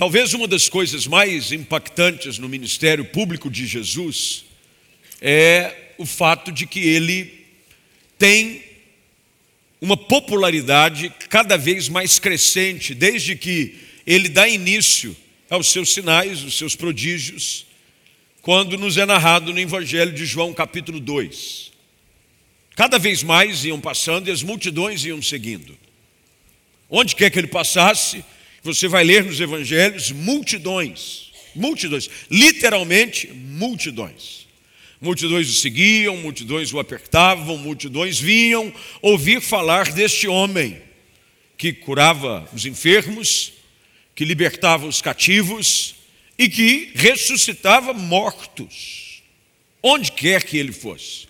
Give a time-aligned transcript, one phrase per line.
[0.00, 4.46] Talvez uma das coisas mais impactantes no ministério público de Jesus
[5.20, 7.44] é o fato de que ele
[8.18, 8.64] tem
[9.78, 15.14] uma popularidade cada vez mais crescente, desde que ele dá início
[15.50, 17.66] aos seus sinais, os seus prodígios,
[18.40, 21.72] quando nos é narrado no Evangelho de João, capítulo 2.
[22.74, 25.76] Cada vez mais iam passando e as multidões iam seguindo.
[26.88, 28.24] Onde quer que ele passasse,
[28.62, 34.40] você vai ler nos evangelhos multidões, multidões, literalmente multidões.
[35.00, 40.80] Multidões o seguiam, multidões o apertavam, multidões vinham ouvir falar deste homem
[41.56, 43.54] que curava os enfermos,
[44.14, 45.94] que libertava os cativos
[46.38, 49.22] e que ressuscitava mortos,
[49.82, 51.29] onde quer que ele fosse.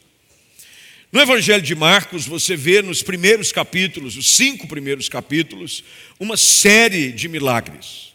[1.13, 5.83] No Evangelho de Marcos, você vê nos primeiros capítulos, os cinco primeiros capítulos,
[6.21, 8.13] uma série de milagres.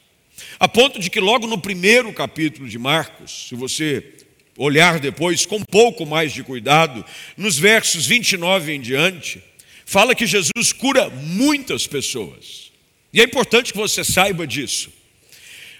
[0.57, 4.13] A ponto de que, logo no primeiro capítulo de Marcos, se você
[4.57, 7.03] olhar depois com um pouco mais de cuidado,
[7.35, 9.43] nos versos 29 em diante,
[9.85, 12.71] fala que Jesus cura muitas pessoas.
[13.11, 14.89] E é importante que você saiba disso.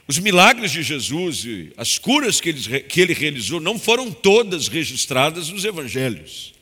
[0.05, 4.67] Os milagres de Jesus e as curas que ele, que ele realizou não foram todas
[4.67, 6.54] registradas nos evangelhos.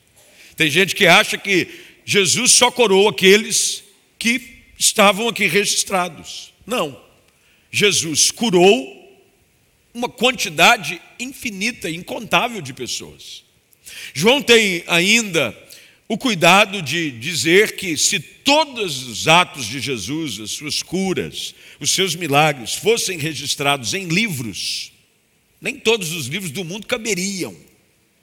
[0.56, 1.68] Tem gente que acha que
[2.04, 3.82] Jesus só curou aqueles
[4.18, 4.40] que
[4.78, 6.52] estavam aqui registrados.
[6.66, 7.00] Não.
[7.70, 9.04] Jesus curou
[9.92, 13.44] uma quantidade infinita, incontável de pessoas.
[14.12, 15.56] João tem ainda
[16.08, 21.90] o cuidado de dizer que se todos os atos de Jesus, as suas curas, os
[21.90, 24.92] seus milagres fossem registrados em livros,
[25.60, 27.56] nem todos os livros do mundo caberiam.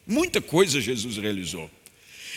[0.06, 1.70] Muita coisa Jesus realizou.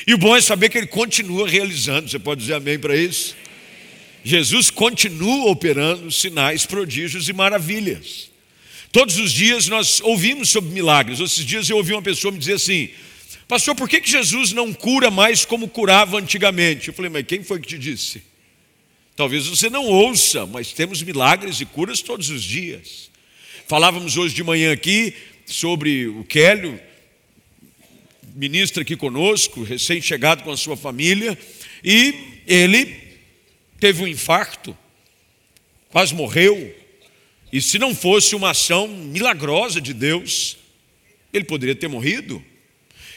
[0.07, 2.11] E o bom é saber que ele continua realizando.
[2.11, 3.35] Você pode dizer amém para isso?
[4.25, 8.31] Jesus continua operando sinais, prodígios e maravilhas.
[8.91, 11.21] Todos os dias nós ouvimos sobre milagres.
[11.21, 12.91] Esses dias eu ouvi uma pessoa me dizer assim:
[13.47, 16.89] Pastor, por que, que Jesus não cura mais como curava antigamente?
[16.89, 18.23] Eu falei, mas quem foi que te disse?
[19.15, 23.11] Talvez você não ouça, mas temos milagres e curas todos os dias.
[23.69, 25.15] Falávamos hoje de manhã aqui
[25.47, 26.81] sobre o Kélio,
[28.35, 31.39] ministra aqui conosco, recém-chegado com a sua família,
[31.85, 32.97] e ele
[33.79, 34.77] teve um infarto,
[35.91, 36.75] quase morreu,
[37.53, 40.57] e se não fosse uma ação milagrosa de Deus,
[41.33, 42.45] ele poderia ter morrido.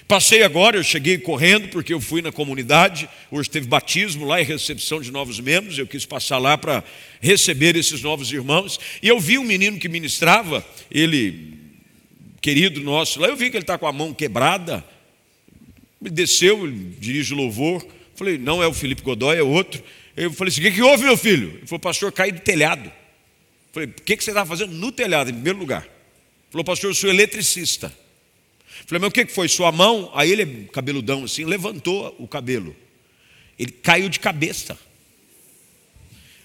[0.07, 4.43] Passei agora, eu cheguei correndo porque eu fui na comunidade, hoje teve batismo lá e
[4.43, 6.83] recepção de novos membros, eu quis passar lá para
[7.19, 11.55] receber esses novos irmãos, e eu vi um menino que ministrava, ele,
[12.39, 14.85] querido nosso, lá eu vi que ele está com a mão quebrada,
[16.01, 16.69] desceu,
[16.99, 17.85] dirige o louvor.
[18.15, 19.83] Falei, não é o Felipe Godoy, é outro.
[20.15, 21.49] Eu falei assim: o que, que houve, meu filho?
[21.57, 22.91] Ele falou, pastor, caí do telhado.
[23.71, 25.87] Falei, o que, que você estava fazendo no telhado, em primeiro lugar?
[26.49, 27.95] Falou, pastor, eu sou eletricista.
[28.85, 29.47] Falei, mas o que, que foi?
[29.47, 30.11] Sua mão?
[30.13, 32.75] Aí ele, cabeludão assim, levantou o cabelo.
[33.59, 34.77] Ele caiu de cabeça.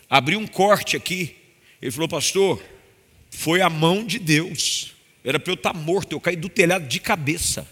[0.09, 1.37] Abriu um corte aqui.
[1.81, 2.63] Ele falou, pastor,
[3.31, 4.93] foi a mão de Deus.
[5.25, 7.67] Era para eu estar morto, eu caí do telhado de cabeça.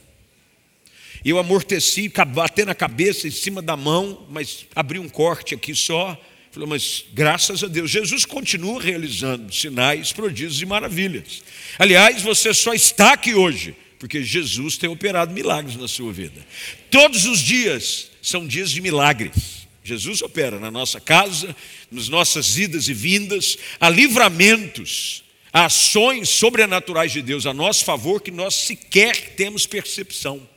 [1.24, 6.20] Eu amorteci, bati na cabeça, em cima da mão, mas abri um corte aqui só.
[6.50, 11.42] Falou, mas graças a Deus, Jesus continua realizando sinais, prodígios e maravilhas.
[11.78, 16.44] Aliás, você só está aqui hoje porque Jesus tem operado milagres na sua vida.
[16.90, 19.68] Todos os dias são dias de milagres.
[19.84, 21.54] Jesus opera na nossa casa,
[21.90, 25.22] nas nossas idas e vindas, há livramentos,
[25.52, 30.48] há ações sobrenaturais de Deus a nosso favor que nós sequer temos percepção.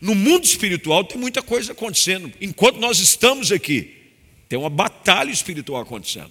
[0.00, 2.32] No mundo espiritual tem muita coisa acontecendo.
[2.40, 3.96] Enquanto nós estamos aqui,
[4.48, 6.30] tem uma batalha espiritual acontecendo.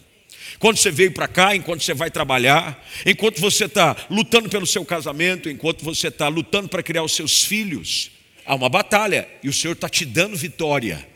[0.60, 4.86] Quando você veio para cá, enquanto você vai trabalhar, enquanto você está lutando pelo seu
[4.86, 8.12] casamento, enquanto você está lutando para criar os seus filhos,
[8.46, 11.08] há uma batalha e o Senhor está te dando vitória.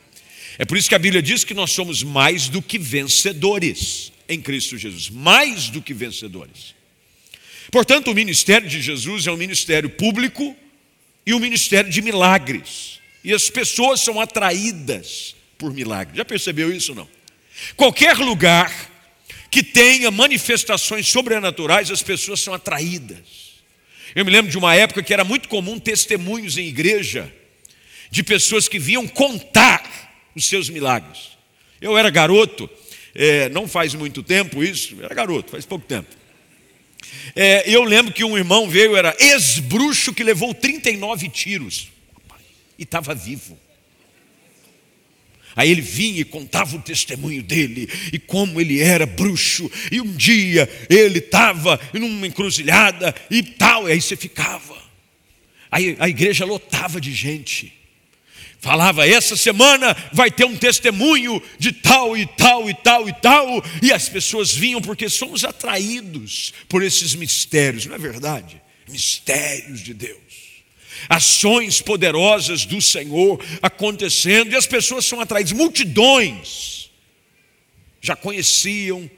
[0.59, 4.41] É por isso que a Bíblia diz que nós somos mais do que vencedores em
[4.41, 6.73] Cristo Jesus mais do que vencedores.
[7.69, 10.55] Portanto, o ministério de Jesus é um ministério público
[11.25, 12.99] e o ministério de milagres.
[13.23, 16.17] E as pessoas são atraídas por milagres.
[16.17, 17.07] Já percebeu isso não?
[17.75, 18.89] Qualquer lugar
[19.49, 23.51] que tenha manifestações sobrenaturais, as pessoas são atraídas.
[24.15, 27.31] Eu me lembro de uma época que era muito comum testemunhos em igreja
[28.09, 31.31] de pessoas que vinham contar os seus milagres.
[31.81, 32.69] Eu era garoto,
[33.13, 36.20] é, não faz muito tempo isso, era garoto, faz pouco tempo.
[37.35, 41.89] É, eu lembro que um irmão veio, era ex-bruxo que levou 39 tiros
[42.77, 43.57] e estava vivo.
[45.55, 49.69] Aí ele vinha e contava o testemunho dele e como ele era bruxo.
[49.91, 54.81] E um dia ele estava numa encruzilhada e tal, e aí você ficava.
[55.69, 57.80] Aí a igreja lotava de gente.
[58.61, 63.47] Falava, essa semana vai ter um testemunho de tal e tal e tal e tal,
[63.81, 68.61] e as pessoas vinham porque somos atraídos por esses mistérios, não é verdade?
[68.87, 70.21] Mistérios de Deus
[71.09, 76.91] ações poderosas do Senhor acontecendo, e as pessoas são atraídas, multidões
[77.99, 79.09] já conheciam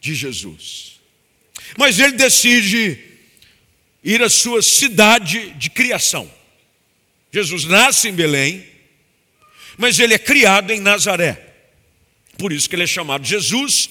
[0.00, 1.00] de Jesus.
[1.78, 2.98] Mas ele decide
[4.02, 6.30] ir à sua cidade de criação.
[7.32, 8.64] Jesus nasce em Belém,
[9.78, 11.48] mas ele é criado em Nazaré.
[12.36, 13.88] Por isso que ele é chamado Jesus,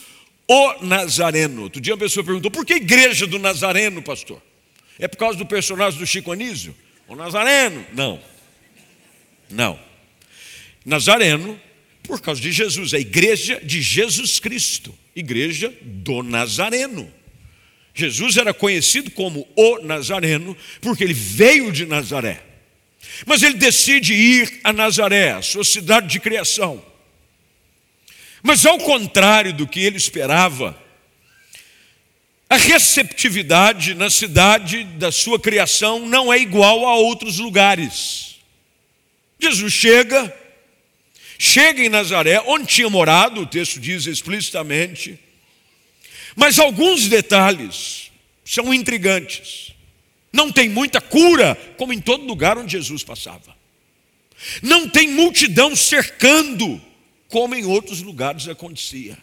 [0.47, 1.63] o Nazareno.
[1.63, 4.41] Outro dia uma pessoa perguntou: por que igreja do Nazareno, pastor?
[4.99, 6.75] É por causa do personagem do Chico Anísio?
[7.07, 7.85] O Nazareno?
[7.93, 8.21] Não.
[9.49, 9.79] Não.
[10.85, 11.59] Nazareno,
[12.03, 17.11] por causa de Jesus, a igreja de Jesus Cristo, igreja do Nazareno.
[17.93, 22.50] Jesus era conhecido como o Nazareno, porque ele veio de Nazaré.
[23.25, 26.83] Mas ele decide ir a Nazaré, sua cidade de criação.
[28.43, 30.77] Mas ao contrário do que ele esperava,
[32.49, 38.35] a receptividade na cidade da sua criação não é igual a outros lugares.
[39.39, 40.35] Jesus chega,
[41.37, 45.17] chega em Nazaré, onde tinha morado, o texto diz explicitamente,
[46.35, 48.11] mas alguns detalhes
[48.43, 49.70] são intrigantes.
[50.31, 53.55] Não tem muita cura, como em todo lugar onde Jesus passava.
[54.61, 56.81] Não tem multidão cercando,
[57.27, 59.17] como em outros lugares acontecia.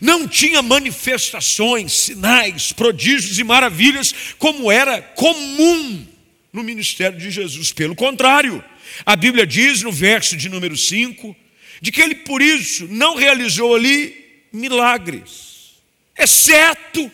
[0.00, 6.06] Não tinha manifestações, sinais, prodígios e maravilhas como era comum
[6.52, 7.72] no ministério de Jesus.
[7.72, 8.64] Pelo contrário,
[9.04, 11.36] a Bíblia diz no verso de número 5
[11.80, 15.74] de que ele por isso não realizou ali milagres,
[16.18, 17.10] exceto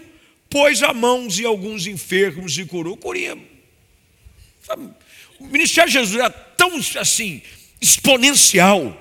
[0.52, 2.94] pôs a mãos em alguns enfermos e curou.
[2.94, 3.38] Curia.
[5.38, 7.40] O ministério de Jesus era tão assim
[7.80, 8.96] exponencial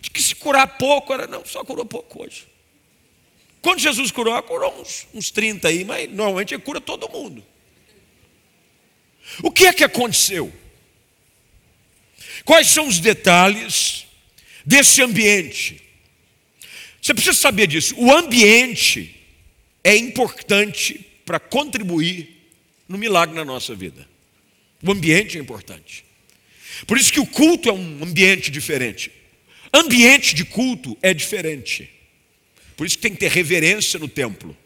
[0.00, 2.48] de que se curar pouco era não, só curou pouco hoje.
[3.60, 7.44] Quando Jesus curou, curou uns, uns 30 aí, mas normalmente ele cura todo mundo.
[9.42, 10.52] O que é que aconteceu?
[12.46, 14.06] Quais são os detalhes
[14.64, 15.82] desse ambiente?
[17.00, 17.94] Você precisa saber disso.
[17.98, 19.23] O ambiente
[19.84, 22.48] é importante para contribuir
[22.88, 24.08] no milagre na nossa vida.
[24.82, 26.04] O ambiente é importante.
[26.86, 29.12] Por isso que o culto é um ambiente diferente.
[29.72, 31.90] Ambiente de culto é diferente.
[32.76, 34.56] Por isso que tem que ter reverência no templo.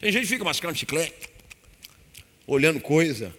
[0.00, 1.28] Tem gente que fica mascando chiclete,
[2.46, 3.34] olhando coisa.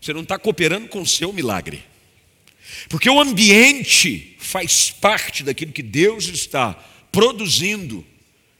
[0.00, 1.82] Você não está cooperando com o seu milagre.
[2.88, 6.72] Porque o ambiente faz parte daquilo que Deus está
[7.10, 8.04] produzindo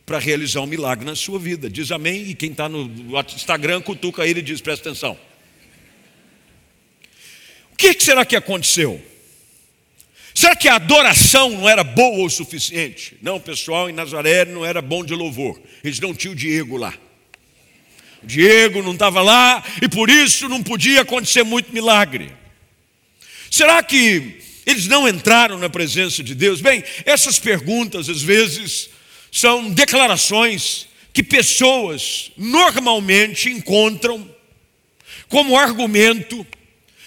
[0.06, 1.70] para realizar um milagre na sua vida.
[1.70, 2.90] Diz amém, e quem está no
[3.34, 5.18] Instagram cutuca ele e diz: presta atenção.
[7.72, 9.02] O que será que aconteceu?
[10.34, 13.16] Será que a adoração não era boa o suficiente?
[13.22, 15.60] Não, pessoal, em Nazaré não era bom de louvor.
[15.82, 16.92] Eles não tinham o Diego lá.
[18.22, 22.32] O Diego não estava lá e por isso não podia acontecer muito milagre.
[23.50, 26.60] Será que eles não entraram na presença de Deus?
[26.60, 28.90] Bem, essas perguntas às vezes
[29.34, 34.32] são declarações que pessoas normalmente encontram
[35.28, 36.46] como argumento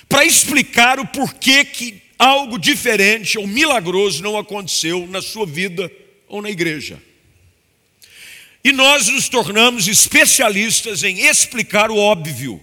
[0.10, 5.90] para explicar o porquê que algo diferente ou milagroso não aconteceu na sua vida
[6.28, 7.02] ou na igreja.
[8.62, 12.60] E nós nos tornamos especialistas em explicar o óbvio.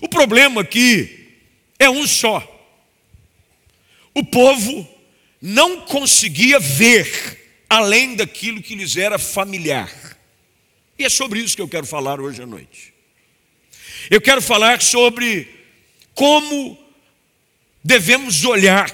[0.00, 1.34] O problema aqui
[1.76, 2.40] é um só.
[4.14, 4.88] O povo
[5.42, 9.92] não conseguia ver além daquilo que lhes era familiar.
[10.98, 12.92] E é sobre isso que eu quero falar hoje à noite.
[14.10, 15.48] Eu quero falar sobre
[16.14, 16.78] como
[17.84, 18.92] devemos olhar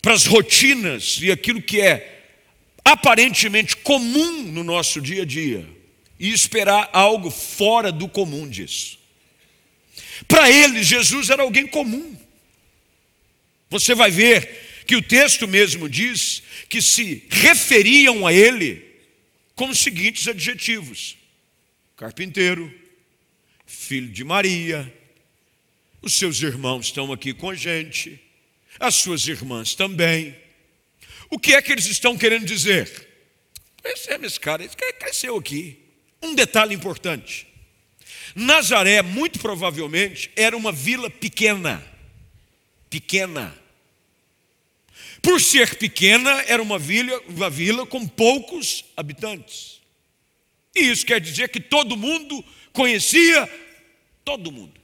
[0.00, 2.24] para as rotinas e aquilo que é
[2.84, 5.66] aparentemente comum no nosso dia a dia
[6.18, 8.98] e esperar algo fora do comum disso.
[10.26, 12.16] Para eles, Jesus era alguém comum.
[13.70, 18.84] Você vai ver que o texto mesmo diz que se referiam a ele
[19.54, 21.16] com os seguintes adjetivos:
[21.96, 22.72] carpinteiro,
[23.66, 24.92] filho de Maria,
[26.00, 28.20] os seus irmãos estão aqui com a gente,
[28.78, 30.34] as suas irmãs também.
[31.30, 33.08] O que é que eles estão querendo dizer?
[33.82, 35.78] Percebe esse cara, esse cara cresceu aqui.
[36.22, 37.46] Um detalhe importante:
[38.34, 41.84] Nazaré, muito provavelmente, era uma vila pequena.
[42.88, 43.56] Pequena.
[45.28, 49.78] Por ser pequena, era uma vila, uma vila com poucos habitantes.
[50.74, 52.42] E isso quer dizer que todo mundo
[52.72, 53.46] conhecia
[54.24, 54.80] todo mundo.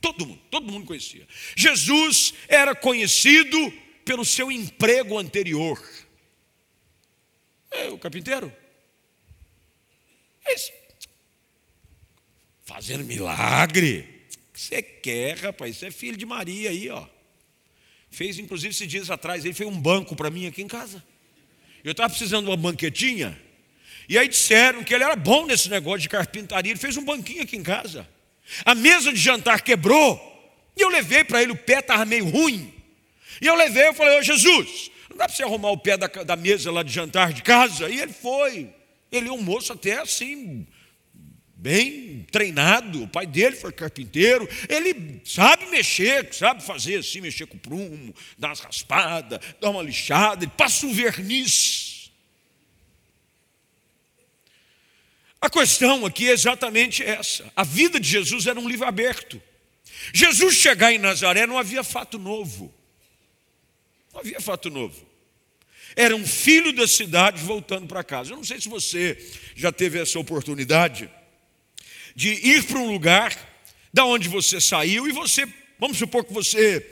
[0.00, 1.24] Todo mundo, todo mundo conhecia.
[1.56, 3.72] Jesus era conhecido
[4.04, 5.80] pelo seu emprego anterior.
[7.70, 8.52] É o carpinteiro.
[10.44, 10.72] Esse,
[12.64, 14.26] fazendo milagre.
[14.52, 15.76] Você quer, rapaz?
[15.76, 17.06] Você é filho de Maria aí, ó.
[18.18, 21.00] Fez, inclusive, esses dias atrás, ele fez um banco para mim aqui em casa.
[21.84, 23.40] Eu estava precisando de uma banquetinha.
[24.08, 26.72] E aí disseram que ele era bom nesse negócio de carpintaria.
[26.72, 28.08] Ele fez um banquinho aqui em casa.
[28.64, 30.20] A mesa de jantar quebrou.
[30.76, 32.74] E eu levei para ele, o pé estava meio ruim.
[33.40, 36.08] E eu levei, eu falei, ô Jesus, não dá para você arrumar o pé da,
[36.08, 37.88] da mesa lá de jantar de casa?
[37.88, 38.68] E ele foi.
[39.12, 40.66] Ele é um moço até assim,
[41.58, 47.58] bem treinado, o pai dele foi carpinteiro, ele sabe mexer, sabe fazer assim, mexer com
[47.58, 52.12] prumo, dar umas raspadas, dar uma lixada, ele passa um verniz.
[55.40, 57.50] A questão aqui é exatamente essa.
[57.54, 59.40] A vida de Jesus era um livro aberto.
[60.12, 62.72] Jesus chegar em Nazaré não havia fato novo.
[64.12, 65.06] Não havia fato novo.
[65.96, 68.32] Era um filho da cidade voltando para casa.
[68.32, 69.16] Eu não sei se você
[69.56, 71.10] já teve essa oportunidade
[72.18, 73.32] de ir para um lugar
[73.94, 75.46] da onde você saiu e você,
[75.78, 76.84] vamos supor que você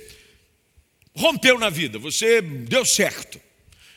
[1.17, 3.41] rompeu na vida, você deu certo,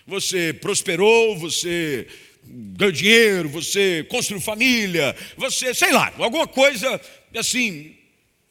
[0.08, 2.08] você prosperou, você
[2.44, 7.00] ganhou dinheiro, você construiu família, você, sei lá, alguma coisa
[7.36, 7.96] assim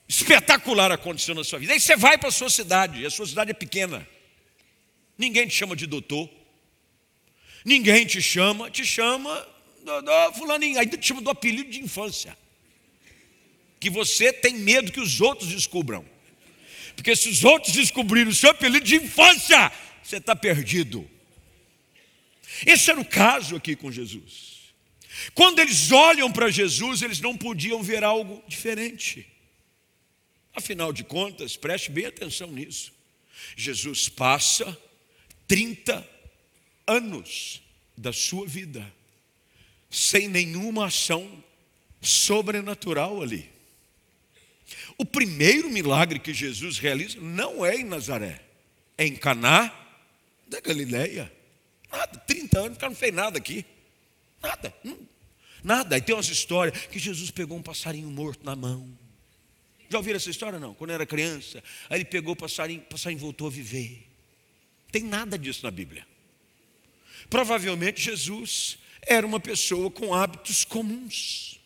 [0.09, 1.73] espetacular aconteceu na sua vida.
[1.73, 4.09] Aí você vai para a sua cidade, e a sua cidade é pequena.
[5.19, 6.31] Ninguém te chama de doutor.
[7.65, 9.45] Ninguém te chama, te chama
[9.85, 12.39] do, do fulaninho, aí te chama do apelido de infância
[13.81, 16.05] que você tem medo que os outros descubram.
[16.97, 19.71] Porque se os outros descobrirem o seu apelido de infância,
[20.03, 21.09] você está perdido.
[22.67, 24.73] Esse era o caso aqui com Jesus.
[25.35, 29.27] Quando eles olham para Jesus, eles não podiam ver algo diferente.
[30.55, 32.93] Afinal de contas, preste bem atenção nisso.
[33.57, 34.77] Jesus passa
[35.47, 36.09] 30
[36.87, 37.63] anos
[37.97, 38.93] da sua vida
[39.91, 41.43] sem nenhuma ação
[42.01, 43.58] sobrenatural ali.
[44.97, 48.41] O primeiro milagre que Jesus realiza não é em Nazaré,
[48.97, 49.73] é em Caná
[50.47, 51.33] da Galileia.
[51.91, 53.65] Nada, 30 anos, o cara não fez nada aqui.
[54.43, 54.75] Nada,
[55.63, 55.95] nada.
[55.95, 58.89] Aí tem umas histórias que Jesus pegou um passarinho morto na mão.
[59.89, 60.59] Já ouviram essa história?
[60.59, 60.75] Não?
[60.75, 64.07] Quando era criança, aí ele pegou o passarinho, o passarinho voltou a viver.
[64.93, 66.07] Tem nada disso na Bíblia.
[67.31, 71.59] Provavelmente Jesus era uma pessoa com hábitos comuns.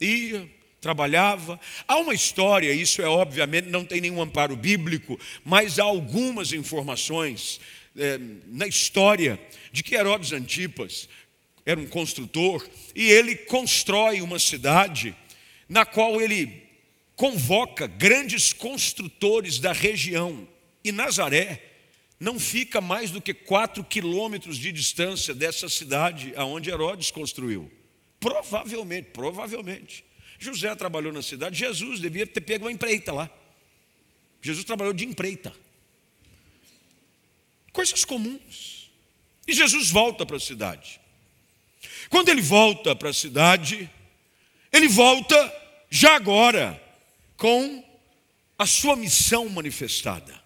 [0.00, 0.48] Ia,
[0.84, 1.58] trabalhava.
[1.88, 7.58] Há uma história, isso é obviamente, não tem nenhum amparo bíblico, mas há algumas informações
[7.96, 9.40] é, na história
[9.72, 11.08] de que Herodes Antipas
[11.64, 15.16] era um construtor e ele constrói uma cidade
[15.66, 16.62] na qual ele
[17.16, 20.46] convoca grandes construtores da região.
[20.84, 21.62] E Nazaré
[22.20, 27.72] não fica mais do que quatro quilômetros de distância dessa cidade aonde Herodes construiu.
[28.20, 30.04] Provavelmente, provavelmente.
[30.44, 33.30] José trabalhou na cidade, Jesus devia ter pego uma empreita lá.
[34.40, 35.52] Jesus trabalhou de empreita.
[37.72, 38.90] Coisas comuns.
[39.46, 41.00] E Jesus volta para a cidade.
[42.08, 43.90] Quando ele volta para a cidade,
[44.72, 45.36] ele volta
[45.90, 46.80] já agora
[47.36, 47.84] com
[48.58, 50.42] a sua missão manifestada.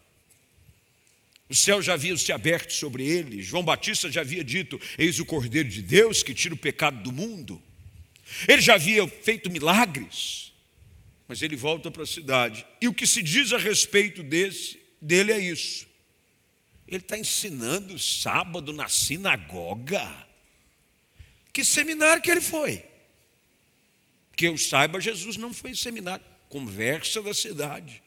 [1.48, 5.24] O céu já havia se aberto sobre ele, João Batista já havia dito: Eis o
[5.24, 7.62] Cordeiro de Deus que tira o pecado do mundo.
[8.46, 10.52] Ele já havia feito milagres,
[11.26, 12.66] mas ele volta para a cidade.
[12.80, 15.86] E o que se diz a respeito desse, dele é isso.
[16.86, 20.26] Ele está ensinando sábado na sinagoga.
[21.52, 22.84] Que seminário que ele foi?
[24.36, 26.24] Que eu saiba, Jesus não foi em seminário.
[26.48, 28.02] Conversa da cidade.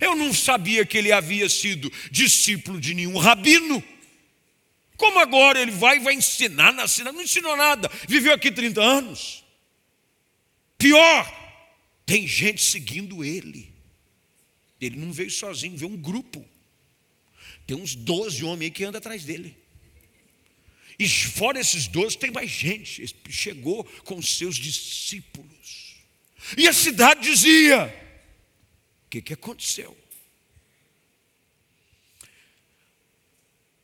[0.00, 3.82] Eu não sabia que ele havia sido discípulo de nenhum rabino.
[4.98, 7.16] Como agora ele vai vai ensinar na sinagoga?
[7.18, 7.88] Não ensinou nada.
[8.06, 9.44] Viveu aqui 30 anos.
[10.76, 11.26] Pior,
[12.04, 13.72] tem gente seguindo ele.
[14.80, 16.44] Ele não veio sozinho, veio um grupo.
[17.64, 19.56] Tem uns 12 homens aí que andam atrás dele.
[20.98, 23.02] E fora esses 12 tem mais gente.
[23.02, 25.94] Ele chegou com seus discípulos.
[26.56, 27.86] E a cidade dizia:
[29.06, 29.96] O que, que aconteceu?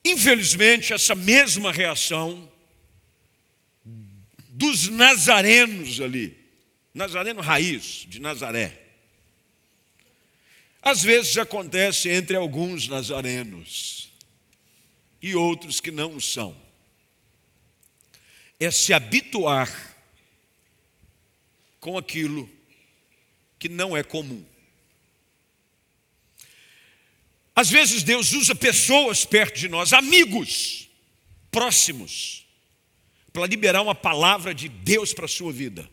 [0.05, 2.51] Infelizmente, essa mesma reação
[4.51, 6.37] dos nazarenos ali,
[6.93, 8.81] nazareno raiz de Nazaré,
[10.83, 14.13] às vezes acontece entre alguns nazarenos
[15.23, 16.55] e outros que não são.
[18.61, 19.97] É se habituar
[21.81, 22.49] com aquilo
[23.59, 24.45] que não é comum.
[27.55, 30.89] Às vezes Deus usa pessoas perto de nós, amigos
[31.51, 32.45] próximos,
[33.33, 35.89] para liberar uma palavra de Deus para a sua vida.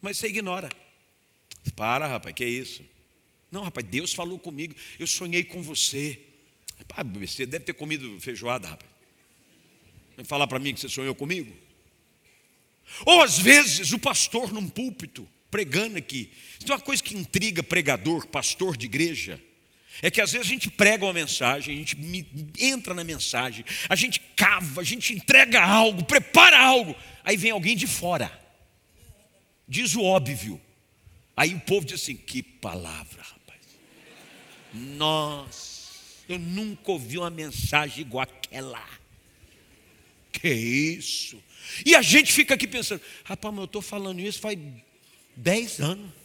[0.00, 0.70] Mas você ignora.
[1.74, 2.82] Para, rapaz, que é isso?
[3.50, 6.18] Não, rapaz, Deus falou comigo, eu sonhei com você.
[7.14, 8.90] você deve ter comido feijoada, rapaz.
[10.16, 11.52] Vai falar para mim que você sonhou comigo?
[13.04, 16.30] Ou às vezes o pastor num púlpito, pregando aqui.
[16.58, 19.40] Isso é uma coisa que intriga pregador, pastor de igreja.
[20.02, 21.96] É que às vezes a gente prega uma mensagem, a gente
[22.58, 27.76] entra na mensagem, a gente cava, a gente entrega algo, prepara algo, aí vem alguém
[27.76, 28.30] de fora,
[29.68, 30.60] diz o óbvio.
[31.36, 33.60] Aí o povo diz assim: que palavra, rapaz.
[34.72, 35.90] Nossa,
[36.28, 38.86] eu nunca ouvi uma mensagem igual aquela.
[40.32, 41.42] Que isso?
[41.84, 44.58] E a gente fica aqui pensando: rapaz, mas eu estou falando isso faz
[45.36, 46.19] 10 anos.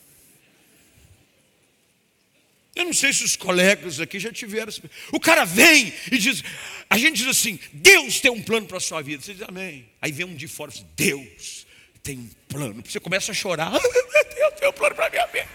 [2.75, 4.72] Eu não sei se os colegas aqui já tiveram.
[5.12, 6.44] O cara vem e diz,
[6.89, 9.24] a gente diz assim: Deus tem um plano para a sua vida.
[9.24, 9.88] Você diz amém.
[10.01, 11.67] Aí vem um de fora e diz: Deus
[12.03, 12.84] tem um plano.
[12.86, 13.72] Você começa a chorar:
[14.36, 15.48] Deus tem um plano para a minha vida.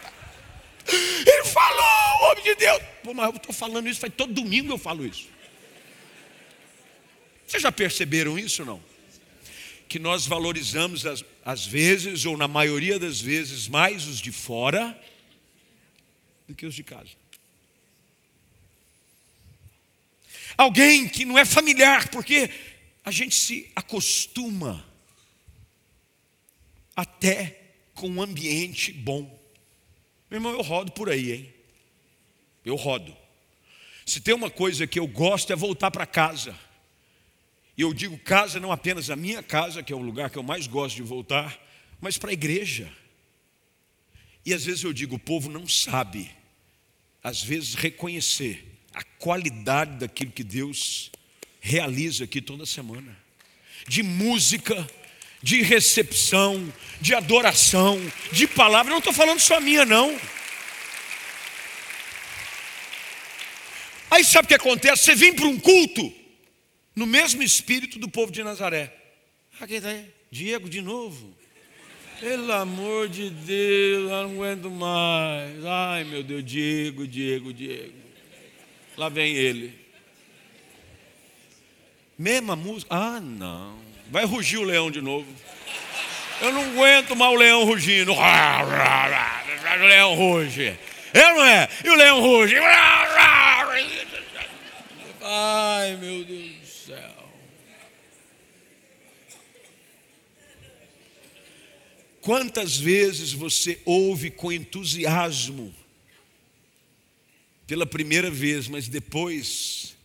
[0.88, 2.82] Ele falou, homem de Deus.
[3.04, 5.28] Pô, mas eu estou falando isso, faz todo domingo eu falo isso.
[7.46, 8.82] Vocês já perceberam isso ou não?
[9.88, 11.04] Que nós valorizamos,
[11.44, 14.98] às vezes, ou na maioria das vezes, mais os de fora
[16.50, 17.10] do que os de casa.
[20.56, 22.50] Alguém que não é familiar, porque
[23.04, 24.84] a gente se acostuma
[26.94, 27.60] até
[27.94, 29.22] com um ambiente bom.
[30.28, 31.54] Meu irmão, eu rodo por aí, hein?
[32.64, 33.16] Eu rodo.
[34.04, 36.58] Se tem uma coisa que eu gosto é voltar para casa.
[37.76, 40.42] E eu digo casa não apenas a minha casa, que é o lugar que eu
[40.42, 41.58] mais gosto de voltar,
[42.00, 42.92] mas para a igreja.
[44.44, 46.30] E às vezes eu digo, o povo não sabe
[47.22, 51.10] às vezes, reconhecer a qualidade daquilo que Deus
[51.60, 53.16] realiza aqui toda semana
[53.86, 54.88] de música,
[55.42, 57.98] de recepção, de adoração,
[58.32, 58.90] de palavra.
[58.90, 60.18] Não estou falando só minha, não.
[64.10, 65.04] Aí sabe o que acontece?
[65.04, 66.12] Você vem para um culto
[66.94, 68.94] no mesmo espírito do povo de Nazaré.
[69.60, 69.88] Aqui está
[70.30, 71.34] Diego de novo.
[72.20, 75.64] Pelo amor de Deus, eu não aguento mais.
[75.64, 77.94] Ai, meu Deus, Diego, Diego, Diego.
[78.96, 79.72] Lá vem ele.
[82.18, 82.94] Mesma música?
[82.94, 83.78] Ah, não.
[84.10, 85.26] Vai rugir o leão de novo.
[86.42, 88.12] Eu não aguento mais o leão rugindo.
[88.12, 88.16] O
[89.86, 90.78] leão ruge.
[91.14, 91.68] É não é?
[91.82, 92.56] E o leão ruge.
[95.22, 97.20] Ai, meu Deus do céu.
[102.30, 105.74] Quantas vezes você ouve com entusiasmo
[107.66, 109.96] pela primeira vez, mas depois,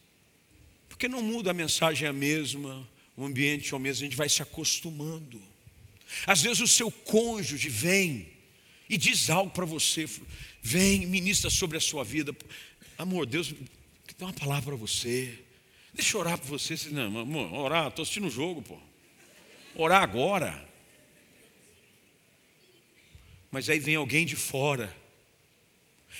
[0.89, 4.17] porque não muda a mensagem é a mesma, o ambiente é o mesmo, a gente
[4.17, 5.39] vai se acostumando.
[6.25, 8.27] Às vezes o seu cônjuge vem
[8.89, 10.09] e diz algo para você,
[10.63, 12.35] vem, ministra sobre a sua vida.
[12.97, 13.53] Amor, Deus
[14.17, 15.37] tem uma palavra para você.
[15.93, 16.75] Deixa eu orar por você.
[16.89, 18.79] Não, amor, orar, estou assistindo o jogo, pô.
[19.75, 20.73] Orar agora.
[23.51, 24.95] Mas aí vem alguém de fora.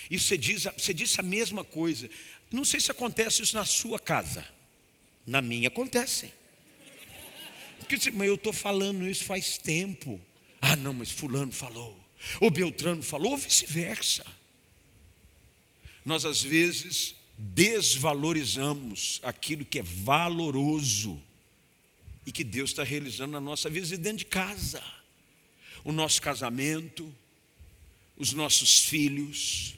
[0.10, 2.10] E você, diz, você disse a mesma coisa.
[2.52, 4.46] Não sei se acontece isso na sua casa.
[5.26, 6.32] Na minha acontece.
[7.80, 10.20] Porque mas eu estou falando isso faz tempo.
[10.62, 11.98] Ah, não, mas fulano falou.
[12.40, 14.26] Ou Beltrano falou, ou vice-versa.
[16.04, 21.22] Nós às vezes desvalorizamos aquilo que é valoroso
[22.26, 24.82] e que Deus está realizando na nossa vida dentro de casa.
[25.86, 27.14] O nosso casamento,
[28.18, 29.76] os nossos filhos.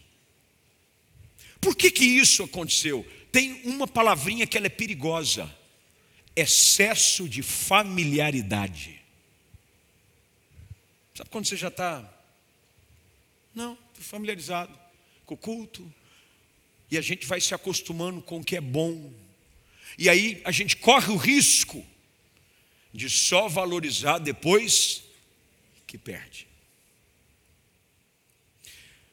[1.62, 3.06] Por que, que isso aconteceu?
[3.32, 5.54] Tem uma palavrinha que ela é perigosa:
[6.36, 9.00] excesso de familiaridade.
[11.14, 12.10] Sabe quando você já está?
[13.54, 14.78] Não, familiarizado
[15.26, 15.94] com o culto.
[16.90, 19.12] E a gente vai se acostumando com o que é bom.
[19.98, 21.86] E aí a gente corre o risco
[22.94, 25.07] de só valorizar depois
[25.98, 26.48] que perde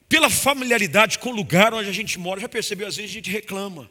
[0.07, 3.29] pela familiaridade com o lugar onde a gente mora, já percebeu, às vezes a gente
[3.29, 3.89] reclama.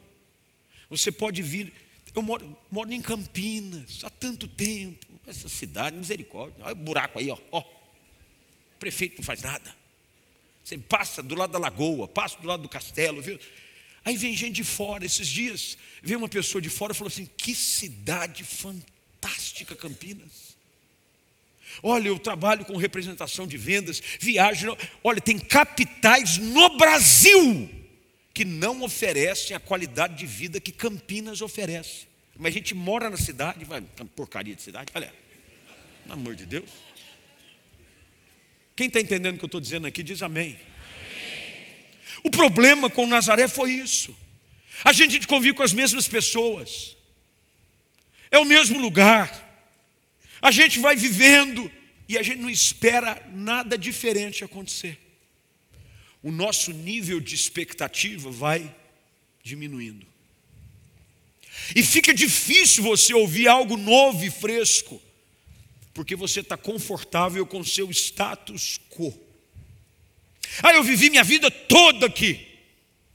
[0.89, 1.73] Você pode vir,
[2.15, 7.29] eu moro, moro em Campinas há tanto tempo, essa cidade, misericórdia, olha o buraco aí,
[7.29, 7.59] ó, ó.
[7.59, 9.75] O prefeito não faz nada.
[10.63, 13.39] Você passa do lado da lagoa, passa do lado do castelo, viu?
[14.03, 17.27] Aí vem gente de fora, esses dias, veio uma pessoa de fora e falou assim:
[17.37, 20.44] que cidade fantástica, Campinas.
[21.83, 24.75] Olha, eu trabalho com representação de vendas, viajo.
[25.03, 27.69] Olha, tem capitais no Brasil
[28.33, 32.07] que não oferecem a qualidade de vida que Campinas oferece.
[32.37, 33.81] Mas a gente mora na cidade, vai,
[34.15, 35.13] porcaria de cidade, olha,
[36.03, 36.69] pelo amor de Deus.
[38.75, 40.59] Quem está entendendo o que eu estou dizendo aqui, diz amém.
[42.23, 44.13] O problema com Nazaré foi isso.
[44.83, 46.97] A gente convive com as mesmas pessoas,
[48.29, 49.44] é o mesmo lugar,
[50.45, 51.71] a gente vai vivendo
[52.07, 54.95] e a gente não espera nada diferente acontecer.
[56.21, 58.73] O nosso nível de expectativa vai
[59.41, 60.05] diminuindo.
[61.75, 65.01] E fica difícil você ouvir algo novo e fresco
[65.95, 69.17] porque você está confortável com seu status quo.
[70.61, 72.45] Ah, eu vivi minha vida toda aqui.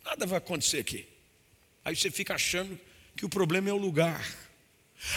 [0.05, 1.07] Nada vai acontecer aqui.
[1.85, 2.77] Aí você fica achando
[3.15, 4.50] que o problema é o lugar.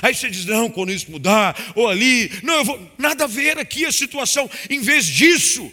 [0.01, 2.91] Aí você diz, não, quando isso mudar, ou ali, não, eu vou.
[2.97, 4.49] Nada a ver aqui a situação.
[4.69, 5.71] Em vez disso,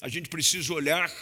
[0.00, 1.12] a gente precisa olhar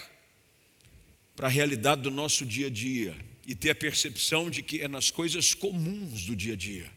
[1.35, 3.15] para a realidade do nosso dia a dia
[3.47, 6.91] e ter a percepção de que é nas coisas comuns do dia a dia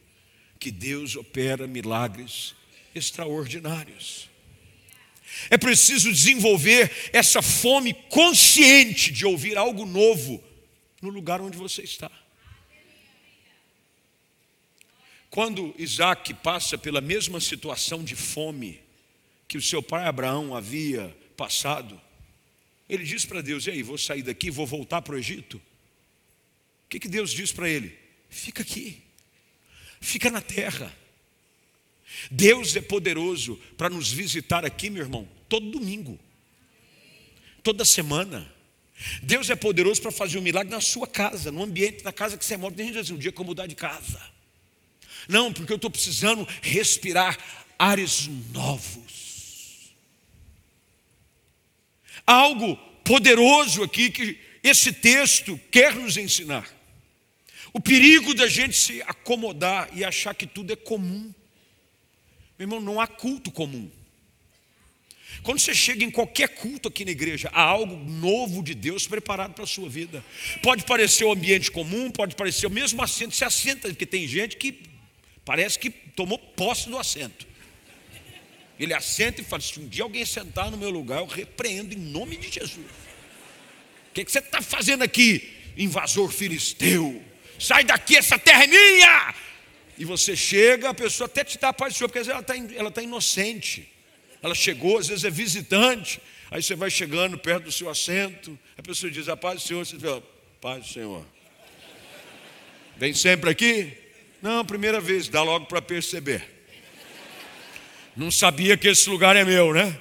[0.60, 2.54] que Deus opera milagres
[2.94, 4.30] extraordinários.
[5.50, 10.44] É preciso desenvolver essa fome consciente de ouvir algo novo
[11.02, 12.12] no lugar onde você está.
[15.30, 18.82] Quando Isaac passa pela mesma situação de fome
[19.48, 22.00] que o seu pai Abraão havia passado,
[22.88, 25.58] ele diz para Deus: E aí, vou sair daqui, vou voltar para o Egito?
[25.58, 27.98] O que, que Deus diz para ele?
[28.30, 29.04] Fica aqui
[30.00, 30.94] fica na terra.
[32.32, 36.20] Deus é poderoso para nos visitar aqui, meu irmão, todo domingo,
[37.62, 38.52] toda semana.
[39.22, 42.44] Deus é poderoso para fazer um milagre na sua casa, no ambiente da casa que
[42.44, 42.74] você mora.
[42.74, 44.20] Tem gente assim, um dia que eu mudar de casa.
[45.30, 47.38] Não, porque eu estou precisando respirar
[47.78, 49.94] ares novos.
[52.26, 56.68] Algo poderoso aqui que esse texto quer nos ensinar.
[57.72, 61.32] O perigo da gente se acomodar e achar que tudo é comum.
[62.58, 63.88] Meu irmão, não há culto comum.
[65.44, 69.54] Quando você chega em qualquer culto aqui na igreja, há algo novo de Deus preparado
[69.54, 70.26] para a sua vida.
[70.64, 74.28] Pode parecer o um ambiente comum, pode parecer o mesmo assento, você assenta, porque tem
[74.28, 74.90] gente que
[75.50, 77.48] parece que tomou posse do assento.
[78.80, 81.98] Ele assenta e fala: se um dia alguém sentar no meu lugar, eu repreendo em
[81.98, 82.86] nome de Jesus.
[82.86, 87.20] O que, que você está fazendo aqui, invasor filisteu?
[87.58, 89.36] sai daqui, essa terra é minha.
[89.98, 92.40] E você chega, a pessoa até te dá a paz do Senhor, porque às vezes
[92.48, 93.92] ela está ela tá inocente.
[94.44, 96.22] Ela chegou, às vezes é visitante.
[96.52, 99.84] Aí você vai chegando perto do seu assento, a pessoa diz, a paz do Senhor,
[99.84, 100.24] você diz,
[100.62, 101.26] paz do Senhor.
[102.98, 104.09] Vem sempre aqui?
[104.42, 106.48] Não, primeira vez, dá logo para perceber.
[108.16, 110.00] Não sabia que esse lugar é meu, né?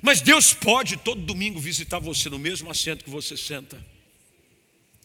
[0.00, 3.92] Mas Deus pode todo domingo visitar você no mesmo assento que você senta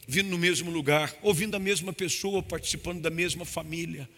[0.08, 4.10] vindo no mesmo lugar, ouvindo a mesma pessoa, participando da mesma família.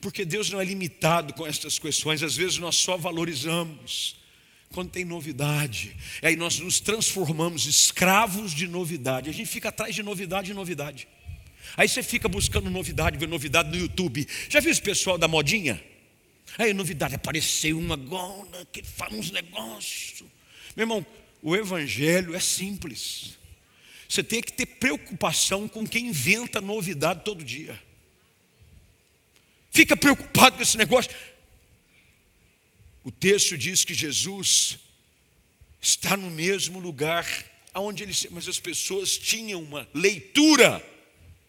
[0.00, 4.16] Porque Deus não é limitado com estas questões, às vezes nós só valorizamos
[4.70, 5.96] quando tem novidade.
[6.22, 9.30] Aí nós nos transformamos escravos de novidade.
[9.30, 11.06] A gente fica atrás de novidade e novidade.
[11.76, 14.26] Aí você fica buscando novidade, vê novidade no YouTube.
[14.48, 15.82] Já viu esse pessoal da modinha?
[16.56, 20.22] Aí novidade, apareceu uma gona que fala uns negócios.
[20.74, 21.06] Meu irmão,
[21.42, 23.38] o evangelho é simples.
[24.08, 27.78] Você tem que ter preocupação com quem inventa novidade todo dia.
[29.70, 31.10] Fica preocupado com esse negócio.
[33.04, 34.78] O texto diz que Jesus
[35.80, 37.26] está no mesmo lugar
[37.72, 40.84] aonde ele, mas as pessoas tinham uma leitura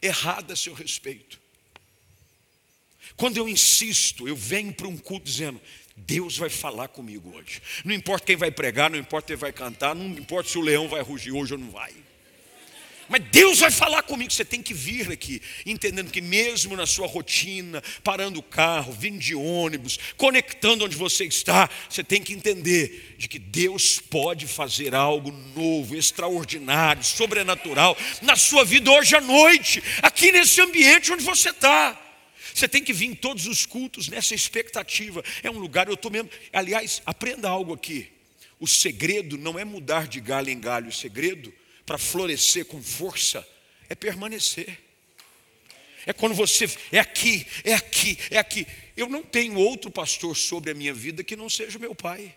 [0.02, 1.40] errada a seu respeito.
[3.16, 5.60] Quando eu insisto, eu venho para um culto dizendo:
[5.96, 7.62] Deus vai falar comigo hoje.
[7.84, 10.88] Não importa quem vai pregar, não importa quem vai cantar, não importa se o leão
[10.88, 11.94] vai rugir hoje ou não vai.
[13.10, 14.32] Mas Deus vai falar comigo.
[14.32, 19.18] Você tem que vir aqui, entendendo que mesmo na sua rotina, parando o carro, vindo
[19.18, 24.94] de ônibus, conectando onde você está, você tem que entender de que Deus pode fazer
[24.94, 31.50] algo novo, extraordinário, sobrenatural na sua vida hoje à noite, aqui nesse ambiente onde você
[31.50, 32.00] está.
[32.54, 35.24] Você tem que vir em todos os cultos nessa expectativa.
[35.42, 36.30] É um lugar, eu estou mesmo.
[36.54, 38.12] Aliás, aprenda algo aqui.
[38.60, 41.54] O segredo não é mudar de galho em galho, o segredo
[41.90, 43.44] para florescer com força
[43.90, 44.78] é permanecer.
[46.06, 48.68] É quando você é aqui, é aqui, é aqui.
[48.96, 52.36] Eu não tenho outro pastor sobre a minha vida que não seja meu pai.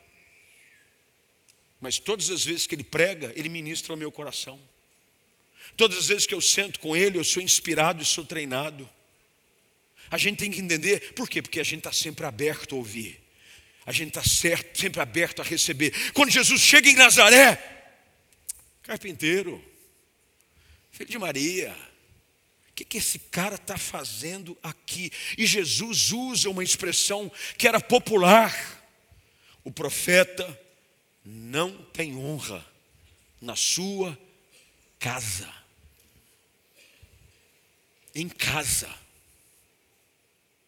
[1.82, 4.58] Mas todas as vezes que ele prega, ele ministra ao meu coração.
[5.76, 8.88] Todas as vezes que eu sento com ele, eu sou inspirado e sou treinado.
[10.10, 11.42] A gente tem que entender, por quê?
[11.42, 13.20] Porque a gente está sempre aberto a ouvir.
[13.84, 15.92] A gente está sempre aberto a receber.
[16.14, 17.81] Quando Jesus chega em Nazaré,
[18.82, 19.62] carpinteiro,
[20.90, 21.76] filho de Maria,
[22.70, 25.10] o que, que esse cara está fazendo aqui?
[25.36, 28.82] E Jesus usa uma expressão que era popular.
[29.62, 30.58] O profeta
[31.24, 32.66] não tem honra
[33.40, 34.18] na sua
[34.98, 35.52] casa.
[38.14, 39.02] Em casa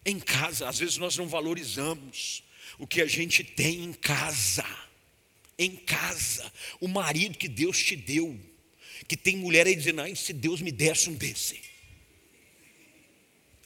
[0.04, 0.68] em casa.
[0.68, 2.42] Às vezes nós não valorizamos
[2.78, 4.64] o que a gente tem em casa.
[5.58, 8.38] Em casa, o marido que Deus te deu,
[9.06, 11.60] que tem mulher aí dizendo, ai, se Deus me desse um desse.